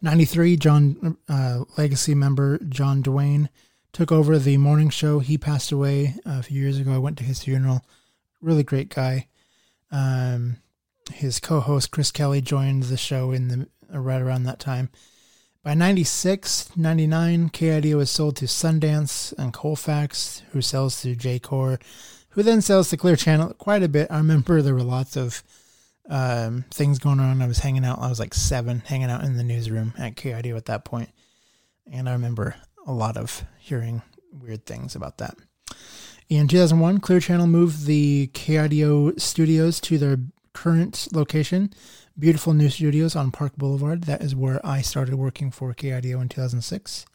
93, 0.00 0.56
John 0.56 1.16
uh, 1.28 1.64
Legacy 1.76 2.14
member 2.14 2.58
John 2.58 3.02
Dwayne 3.02 3.48
took 3.98 4.12
over 4.12 4.38
the 4.38 4.56
morning 4.58 4.90
show. 4.90 5.18
He 5.18 5.36
passed 5.36 5.72
away 5.72 6.14
a 6.24 6.40
few 6.40 6.62
years 6.62 6.78
ago. 6.78 6.92
I 6.92 6.98
went 6.98 7.18
to 7.18 7.24
his 7.24 7.42
funeral. 7.42 7.84
Really 8.40 8.62
great 8.62 8.94
guy. 8.94 9.26
Um, 9.90 10.58
his 11.12 11.40
co-host 11.40 11.90
Chris 11.90 12.12
Kelly 12.12 12.40
joined 12.40 12.84
the 12.84 12.96
show 12.96 13.32
in 13.32 13.48
the 13.48 13.68
right 13.90 14.22
around 14.22 14.44
that 14.44 14.60
time. 14.60 14.90
By 15.64 15.74
96, 15.74 16.76
99, 16.76 17.50
KIDO 17.50 17.96
was 17.96 18.08
sold 18.08 18.36
to 18.36 18.44
Sundance 18.44 19.34
and 19.36 19.52
Colfax, 19.52 20.44
who 20.52 20.62
sells 20.62 21.02
to 21.02 21.16
Jacor, 21.16 21.80
who 22.28 22.44
then 22.44 22.62
sells 22.62 22.90
to 22.90 22.96
Clear 22.96 23.16
Channel 23.16 23.54
quite 23.54 23.82
a 23.82 23.88
bit. 23.88 24.12
I 24.12 24.18
remember 24.18 24.62
there 24.62 24.76
were 24.76 24.82
lots 24.84 25.16
of 25.16 25.42
um, 26.08 26.66
things 26.70 27.00
going 27.00 27.18
on. 27.18 27.42
I 27.42 27.48
was 27.48 27.58
hanging 27.58 27.84
out. 27.84 27.98
I 27.98 28.08
was 28.08 28.20
like 28.20 28.34
seven, 28.34 28.78
hanging 28.78 29.10
out 29.10 29.24
in 29.24 29.36
the 29.36 29.42
newsroom 29.42 29.92
at 29.98 30.14
KIDO 30.14 30.56
at 30.56 30.66
that 30.66 30.84
point, 30.84 31.08
and 31.90 32.08
I 32.08 32.12
remember 32.12 32.54
a 32.88 32.92
lot 32.92 33.16
of 33.16 33.44
hearing 33.58 34.02
weird 34.32 34.66
things 34.66 34.96
about 34.96 35.18
that. 35.18 35.36
In 36.28 36.48
2001, 36.48 36.98
Clear 36.98 37.20
Channel 37.20 37.46
moved 37.46 37.86
the 37.86 38.30
KIDO 38.34 39.20
studios 39.20 39.80
to 39.82 39.98
their 39.98 40.18
current 40.52 41.06
location, 41.12 41.72
beautiful 42.18 42.52
new 42.52 42.68
studios 42.68 43.14
on 43.14 43.30
Park 43.30 43.52
Boulevard. 43.56 44.04
That 44.04 44.22
is 44.22 44.34
where 44.34 44.64
I 44.66 44.80
started 44.80 45.14
working 45.14 45.50
for 45.50 45.72
KIDO 45.72 46.20
in 46.20 46.28
2006. 46.28 47.06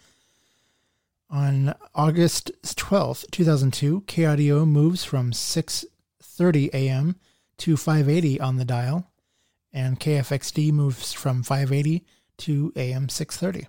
On 1.29 1.73
August 1.93 2.51
12th, 2.63 3.29
2002, 3.31 4.01
KIDO 4.01 4.65
moves 4.65 5.03
from 5.03 5.31
6:30 5.31 6.69
a.m 6.73 7.15
to 7.57 7.77
580 7.77 8.39
on 8.39 8.57
the 8.57 8.65
dial, 8.65 9.11
and 9.71 9.99
KFXD 9.99 10.71
moves 10.71 11.13
from 11.13 11.43
580 11.43 12.03
to 12.37 12.73
AM 12.75 13.09
630. 13.09 13.67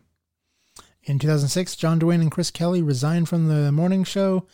In 1.06 1.18
2006, 1.18 1.76
John 1.76 2.00
Dwayne 2.00 2.22
and 2.22 2.30
Chris 2.30 2.50
Kelly 2.50 2.80
resigned 2.80 3.28
from 3.28 3.48
the 3.48 3.70
morning 3.70 4.04
show 4.04 4.46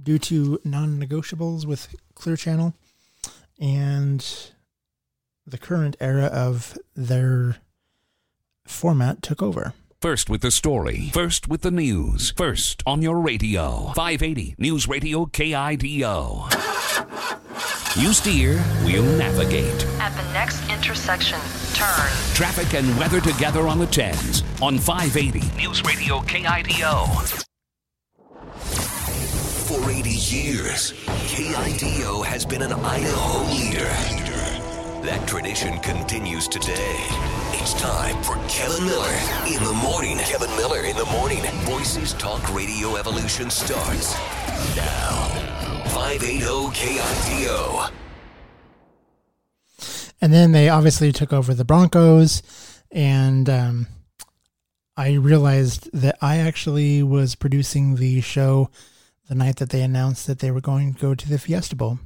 due 0.00 0.18
to 0.18 0.60
non 0.64 1.00
negotiables 1.00 1.64
with 1.64 1.94
Clear 2.14 2.36
Channel, 2.36 2.74
and 3.58 4.50
the 5.46 5.56
current 5.56 5.96
era 6.00 6.26
of 6.26 6.76
their 6.94 7.56
format 8.66 9.22
took 9.22 9.42
over. 9.42 9.72
First 10.02 10.28
with 10.28 10.42
the 10.42 10.50
story. 10.50 11.10
First 11.14 11.48
with 11.48 11.62
the 11.62 11.70
news. 11.70 12.34
First 12.36 12.82
on 12.84 13.00
your 13.00 13.20
radio. 13.20 13.92
580 13.94 14.56
News 14.58 14.86
Radio 14.86 15.24
KIDO. 15.24 16.50
You 17.96 18.12
steer, 18.12 18.62
we'll 18.84 19.04
navigate. 19.16 19.86
At 20.00 20.14
the 20.16 20.32
next 20.34 20.68
intersection, 20.68 21.38
turn. 21.84 22.34
Traffic 22.34 22.74
and 22.74 22.98
weather 22.98 23.20
together 23.20 23.66
on 23.68 23.78
the 23.78 23.86
10s 23.86 24.42
on 24.62 24.78
580 24.78 25.56
News 25.56 25.84
Radio 25.84 26.20
KIDO. 26.20 27.06
For 29.66 29.90
80 29.90 30.10
years, 30.10 30.92
KIDO 31.26 32.24
has 32.24 32.44
been 32.46 32.62
an 32.62 32.72
Idaho 32.72 33.42
leader. 33.52 33.88
That 35.04 35.26
tradition 35.26 35.78
continues 35.80 36.48
today. 36.48 36.96
It's 37.52 37.74
time 37.74 38.22
for 38.22 38.36
Kevin 38.48 38.86
Miller 38.86 39.14
in 39.46 39.62
the 39.64 39.72
morning. 39.82 40.16
Kevin 40.18 40.50
Miller 40.56 40.84
in 40.84 40.96
the 40.96 41.04
morning. 41.06 41.42
Voices 41.64 42.14
Talk 42.14 42.54
Radio 42.54 42.96
Evolution 42.96 43.50
starts 43.50 44.14
now. 44.74 45.28
580 45.92 46.44
KIDO. 46.72 47.90
And 50.20 50.32
then 50.32 50.52
they 50.52 50.68
obviously 50.68 51.12
took 51.12 51.32
over 51.32 51.52
the 51.54 51.64
Broncos, 51.64 52.42
and 52.90 53.48
um, 53.50 53.86
I 54.96 55.14
realized 55.14 55.90
that 55.92 56.16
I 56.22 56.38
actually 56.38 57.02
was 57.02 57.34
producing 57.34 57.96
the 57.96 58.20
show 58.20 58.70
the 59.28 59.34
night 59.34 59.56
that 59.56 59.70
they 59.70 59.82
announced 59.82 60.26
that 60.26 60.38
they 60.38 60.50
were 60.50 60.60
going 60.60 60.94
to 60.94 61.00
go 61.00 61.14
to 61.14 61.28
the 61.28 61.38
Fiesta 61.38 61.76
Bowl. 61.76 61.98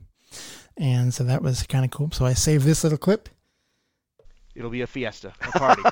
And 0.76 1.12
so 1.12 1.24
that 1.24 1.42
was 1.42 1.64
kind 1.64 1.84
of 1.84 1.90
cool. 1.90 2.10
So 2.12 2.24
I 2.24 2.34
saved 2.34 2.64
this 2.64 2.82
little 2.84 2.98
clip. 2.98 3.28
It'll 4.54 4.70
be 4.70 4.82
a 4.82 4.86
fiesta, 4.86 5.32
a 5.40 5.58
party. 5.58 5.82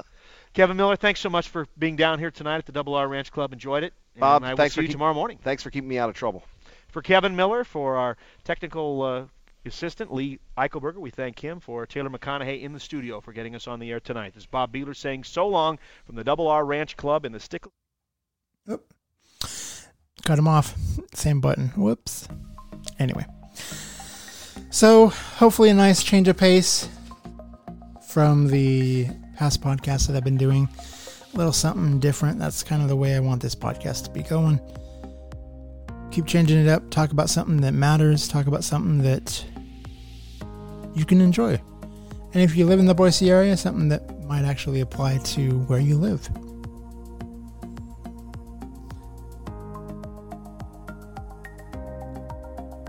Kevin 0.54 0.76
Miller, 0.76 0.96
thanks 0.96 1.20
so 1.20 1.30
much 1.30 1.48
for 1.48 1.66
being 1.78 1.96
down 1.96 2.18
here 2.18 2.30
tonight 2.30 2.56
at 2.56 2.66
the 2.66 2.72
Double 2.72 2.94
R 2.94 3.06
Ranch 3.06 3.30
Club. 3.30 3.52
Enjoyed 3.52 3.84
it. 3.84 3.92
And 4.14 4.20
Bob, 4.20 4.42
I 4.42 4.50
will 4.50 4.56
thanks 4.56 4.74
see 4.74 4.78
for 4.78 4.82
you 4.82 4.88
keep- 4.88 4.94
tomorrow 4.94 5.14
morning. 5.14 5.38
Thanks 5.42 5.62
for 5.62 5.70
keeping 5.70 5.88
me 5.88 5.98
out 5.98 6.08
of 6.08 6.14
trouble. 6.16 6.44
For 6.88 7.02
Kevin 7.02 7.36
Miller, 7.36 7.62
for 7.64 7.96
our 7.96 8.16
technical 8.44 9.02
uh, 9.02 9.24
assistant, 9.64 10.12
Lee 10.12 10.38
Eichelberger, 10.56 10.98
we 10.98 11.10
thank 11.10 11.38
him. 11.38 11.60
For 11.60 11.86
Taylor 11.86 12.10
McConaughey 12.10 12.62
in 12.62 12.72
the 12.72 12.80
studio 12.80 13.20
for 13.20 13.32
getting 13.32 13.54
us 13.54 13.66
on 13.66 13.78
the 13.78 13.90
air 13.90 14.00
tonight. 14.00 14.34
This 14.34 14.44
is 14.44 14.46
Bob 14.46 14.72
Beeler 14.72 14.96
saying 14.96 15.24
so 15.24 15.46
long 15.46 15.78
from 16.04 16.16
the 16.16 16.24
Double 16.24 16.48
R 16.48 16.64
Ranch 16.64 16.96
Club 16.96 17.24
in 17.24 17.32
the 17.32 17.40
Stick. 17.40 17.66
Cut 20.24 20.38
him 20.38 20.48
off. 20.48 20.74
Same 21.14 21.40
button. 21.40 21.68
Whoops. 21.76 22.28
Anyway. 22.98 23.26
So, 24.70 25.08
hopefully, 25.08 25.70
a 25.70 25.74
nice 25.74 26.02
change 26.02 26.28
of 26.28 26.36
pace 26.36 26.88
from 28.08 28.48
the 28.48 29.08
past 29.36 29.62
podcasts 29.62 30.06
that 30.06 30.16
I've 30.16 30.24
been 30.24 30.36
doing. 30.36 30.68
A 31.32 31.36
little 31.36 31.52
something 31.52 31.98
different. 31.98 32.38
That's 32.38 32.62
kind 32.62 32.82
of 32.82 32.88
the 32.88 32.96
way 32.96 33.16
I 33.16 33.20
want 33.20 33.42
this 33.42 33.54
podcast 33.54 34.04
to 34.04 34.10
be 34.10 34.22
going. 34.22 34.60
Keep 36.10 36.26
changing 36.26 36.58
it 36.58 36.68
up. 36.68 36.90
Talk 36.90 37.12
about 37.12 37.30
something 37.30 37.60
that 37.62 37.72
matters. 37.72 38.28
Talk 38.28 38.46
about 38.46 38.64
something 38.64 38.98
that 39.02 39.44
you 40.94 41.04
can 41.04 41.20
enjoy. 41.20 41.60
And 42.32 42.42
if 42.42 42.56
you 42.56 42.66
live 42.66 42.78
in 42.78 42.86
the 42.86 42.94
Boise 42.94 43.30
area, 43.30 43.56
something 43.56 43.88
that 43.88 44.24
might 44.24 44.44
actually 44.44 44.80
apply 44.80 45.18
to 45.18 45.60
where 45.60 45.80
you 45.80 45.96
live. 45.96 46.28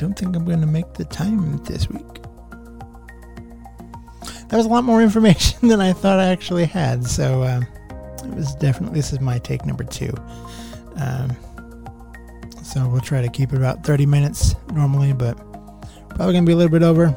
don't 0.01 0.17
think 0.17 0.35
I'm 0.35 0.45
going 0.45 0.61
to 0.61 0.67
make 0.67 0.95
the 0.95 1.05
time 1.05 1.63
this 1.65 1.87
week. 1.87 2.01
that 4.23 4.57
was 4.57 4.65
a 4.65 4.69
lot 4.69 4.83
more 4.83 4.99
information 5.03 5.67
than 5.67 5.79
I 5.79 5.93
thought 5.93 6.19
I 6.19 6.29
actually 6.29 6.65
had. 6.65 7.05
So 7.05 7.43
um, 7.43 7.67
it 8.25 8.35
was 8.35 8.55
definitely 8.55 8.95
this 8.95 9.13
is 9.13 9.19
my 9.19 9.37
take 9.37 9.63
number 9.63 9.83
two. 9.83 10.11
Um, 10.95 11.37
so 12.71 12.87
we'll 12.87 13.01
try 13.01 13.21
to 13.21 13.29
keep 13.29 13.53
it 13.53 13.57
about 13.57 13.83
30 13.83 14.05
minutes 14.05 14.55
normally, 14.73 15.13
but 15.13 15.35
probably 16.09 16.33
gonna 16.33 16.45
be 16.45 16.53
a 16.53 16.55
little 16.55 16.71
bit 16.71 16.83
over. 16.83 17.13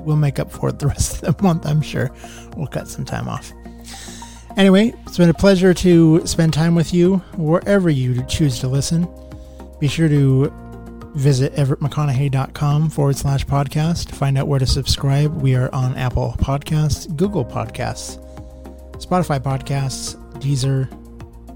We'll 0.00 0.16
make 0.16 0.38
up 0.38 0.50
for 0.50 0.70
it 0.70 0.78
the 0.78 0.86
rest 0.88 1.22
of 1.22 1.36
the 1.36 1.42
month, 1.42 1.66
I'm 1.66 1.82
sure. 1.82 2.10
We'll 2.56 2.66
cut 2.66 2.88
some 2.88 3.04
time 3.04 3.28
off. 3.28 3.52
Anyway, 4.56 4.92
it's 5.06 5.18
been 5.18 5.28
a 5.28 5.34
pleasure 5.34 5.72
to 5.72 6.26
spend 6.26 6.52
time 6.52 6.74
with 6.74 6.92
you 6.92 7.18
wherever 7.36 7.88
you 7.90 8.24
choose 8.24 8.58
to 8.60 8.68
listen. 8.68 9.06
Be 9.78 9.86
sure 9.86 10.08
to 10.08 10.52
visit 11.14 11.54
everettmcconaughey.com 11.54 12.90
forward 12.90 13.16
slash 13.16 13.46
podcast 13.46 14.08
to 14.08 14.14
find 14.14 14.36
out 14.36 14.48
where 14.48 14.58
to 14.58 14.66
subscribe. 14.66 15.40
We 15.40 15.54
are 15.54 15.72
on 15.74 15.96
Apple 15.96 16.34
Podcasts, 16.38 17.14
Google 17.16 17.44
Podcasts, 17.44 18.18
Spotify 18.94 19.38
Podcasts, 19.38 20.16
Deezer, 20.40 20.90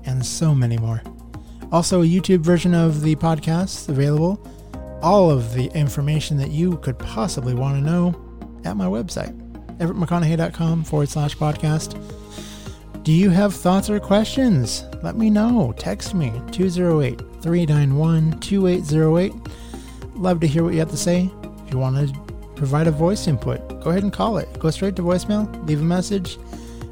and 0.06 0.24
so 0.24 0.54
many 0.54 0.78
more. 0.78 1.02
Also, 1.72 2.02
a 2.02 2.06
YouTube 2.06 2.40
version 2.40 2.74
of 2.74 3.00
the 3.00 3.16
podcast 3.16 3.88
available. 3.88 4.38
All 5.02 5.30
of 5.30 5.54
the 5.54 5.66
information 5.68 6.37
that 6.37 6.50
you 6.50 6.76
could 6.78 6.98
possibly 6.98 7.54
want 7.54 7.76
to 7.76 7.80
know 7.82 8.14
at 8.64 8.76
my 8.76 8.85
website, 8.85 9.37
everettmcconaughey.com 9.78 10.85
forward 10.85 11.08
slash 11.08 11.37
podcast. 11.37 11.98
Do 13.02 13.11
you 13.11 13.30
have 13.30 13.54
thoughts 13.54 13.90
or 13.90 13.98
questions? 13.98 14.85
Let 15.02 15.16
me 15.16 15.30
know. 15.30 15.74
Text 15.76 16.14
me 16.14 16.30
208 16.52 17.18
391 17.42 18.38
2808. 18.38 19.32
Love 20.14 20.40
to 20.40 20.46
hear 20.46 20.62
what 20.62 20.74
you 20.74 20.78
have 20.78 20.90
to 20.90 20.96
say. 20.96 21.30
If 21.66 21.72
you 21.72 21.78
want 21.78 21.96
to 21.96 22.20
provide 22.54 22.87
a 22.87 22.92
voice 22.92 23.26
input, 23.26 23.82
go 23.82 23.90
ahead 23.90 24.04
and 24.04 24.12
call 24.12 24.37
it. 24.37 24.56
Go 24.61 24.70
straight 24.70 24.94
to 24.96 25.02
voicemail, 25.02 25.66
leave 25.66 25.80
a 25.80 25.85
message. 25.85 26.38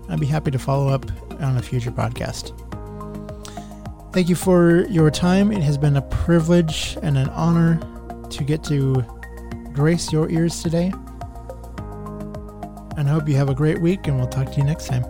I'd 0.09 0.19
be 0.19 0.27
happy 0.27 0.51
to 0.51 0.59
follow 0.59 0.88
up 0.88 1.07
on 1.40 1.59
a 1.59 1.62
future 1.62 1.93
podcast. 1.93 2.70
Thank 4.12 4.29
you 4.29 4.35
for 4.35 4.87
your 4.88 5.09
time. 5.09 5.53
It 5.53 5.62
has 5.62 5.79
been 5.79 5.96
a 5.96 6.03
privilege 6.03 6.99
and 7.01 7.16
an 7.16 7.29
honor 7.29 7.79
to 8.29 8.44
get 8.44 8.64
to 8.64 9.05
grace 9.73 10.12
your 10.12 10.29
ears 10.29 10.62
today. 10.62 10.92
And 12.96 13.09
I 13.09 13.12
hope 13.12 13.29
you 13.29 13.37
have 13.37 13.49
a 13.49 13.55
great 13.55 13.81
week, 13.81 14.09
and 14.09 14.18
we'll 14.18 14.27
talk 14.27 14.51
to 14.51 14.57
you 14.59 14.64
next 14.64 14.88
time. 14.88 15.05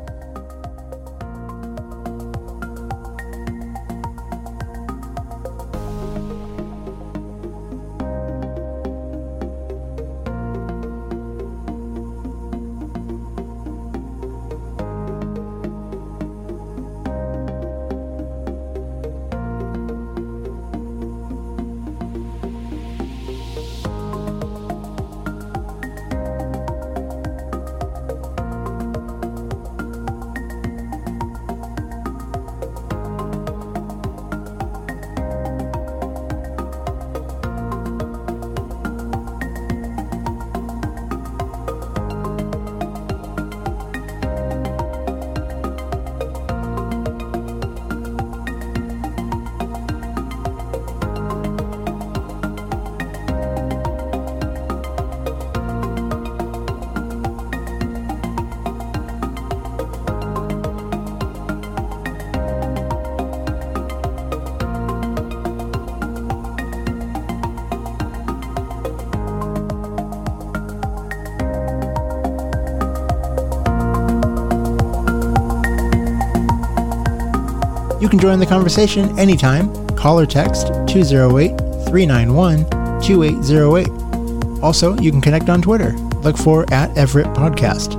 Can 78.10 78.18
join 78.18 78.38
the 78.38 78.46
conversation 78.46 79.18
anytime. 79.18 79.72
Call 79.96 80.20
or 80.20 80.26
text 80.26 80.66
208 80.88 81.56
391 81.86 82.64
2808. 83.00 84.62
Also, 84.62 84.94
you 84.98 85.10
can 85.10 85.20
connect 85.20 85.48
on 85.48 85.62
Twitter. 85.62 85.92
Look 86.22 86.36
for 86.36 86.70
at 86.72 86.96
Everett 86.98 87.28
Podcast. 87.28 87.96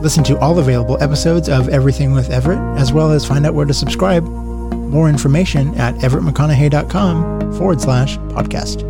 Listen 0.00 0.22
to 0.24 0.38
all 0.38 0.58
available 0.58 1.02
episodes 1.02 1.48
of 1.48 1.68
Everything 1.68 2.12
with 2.12 2.30
Everett, 2.30 2.60
as 2.78 2.92
well 2.92 3.10
as 3.10 3.26
find 3.26 3.44
out 3.44 3.54
where 3.54 3.66
to 3.66 3.74
subscribe. 3.74 4.24
More 4.24 5.08
information 5.08 5.74
at 5.74 5.94
everettmcconaughey.com 5.96 7.52
forward 7.58 7.80
slash 7.80 8.16
podcast. 8.18 8.87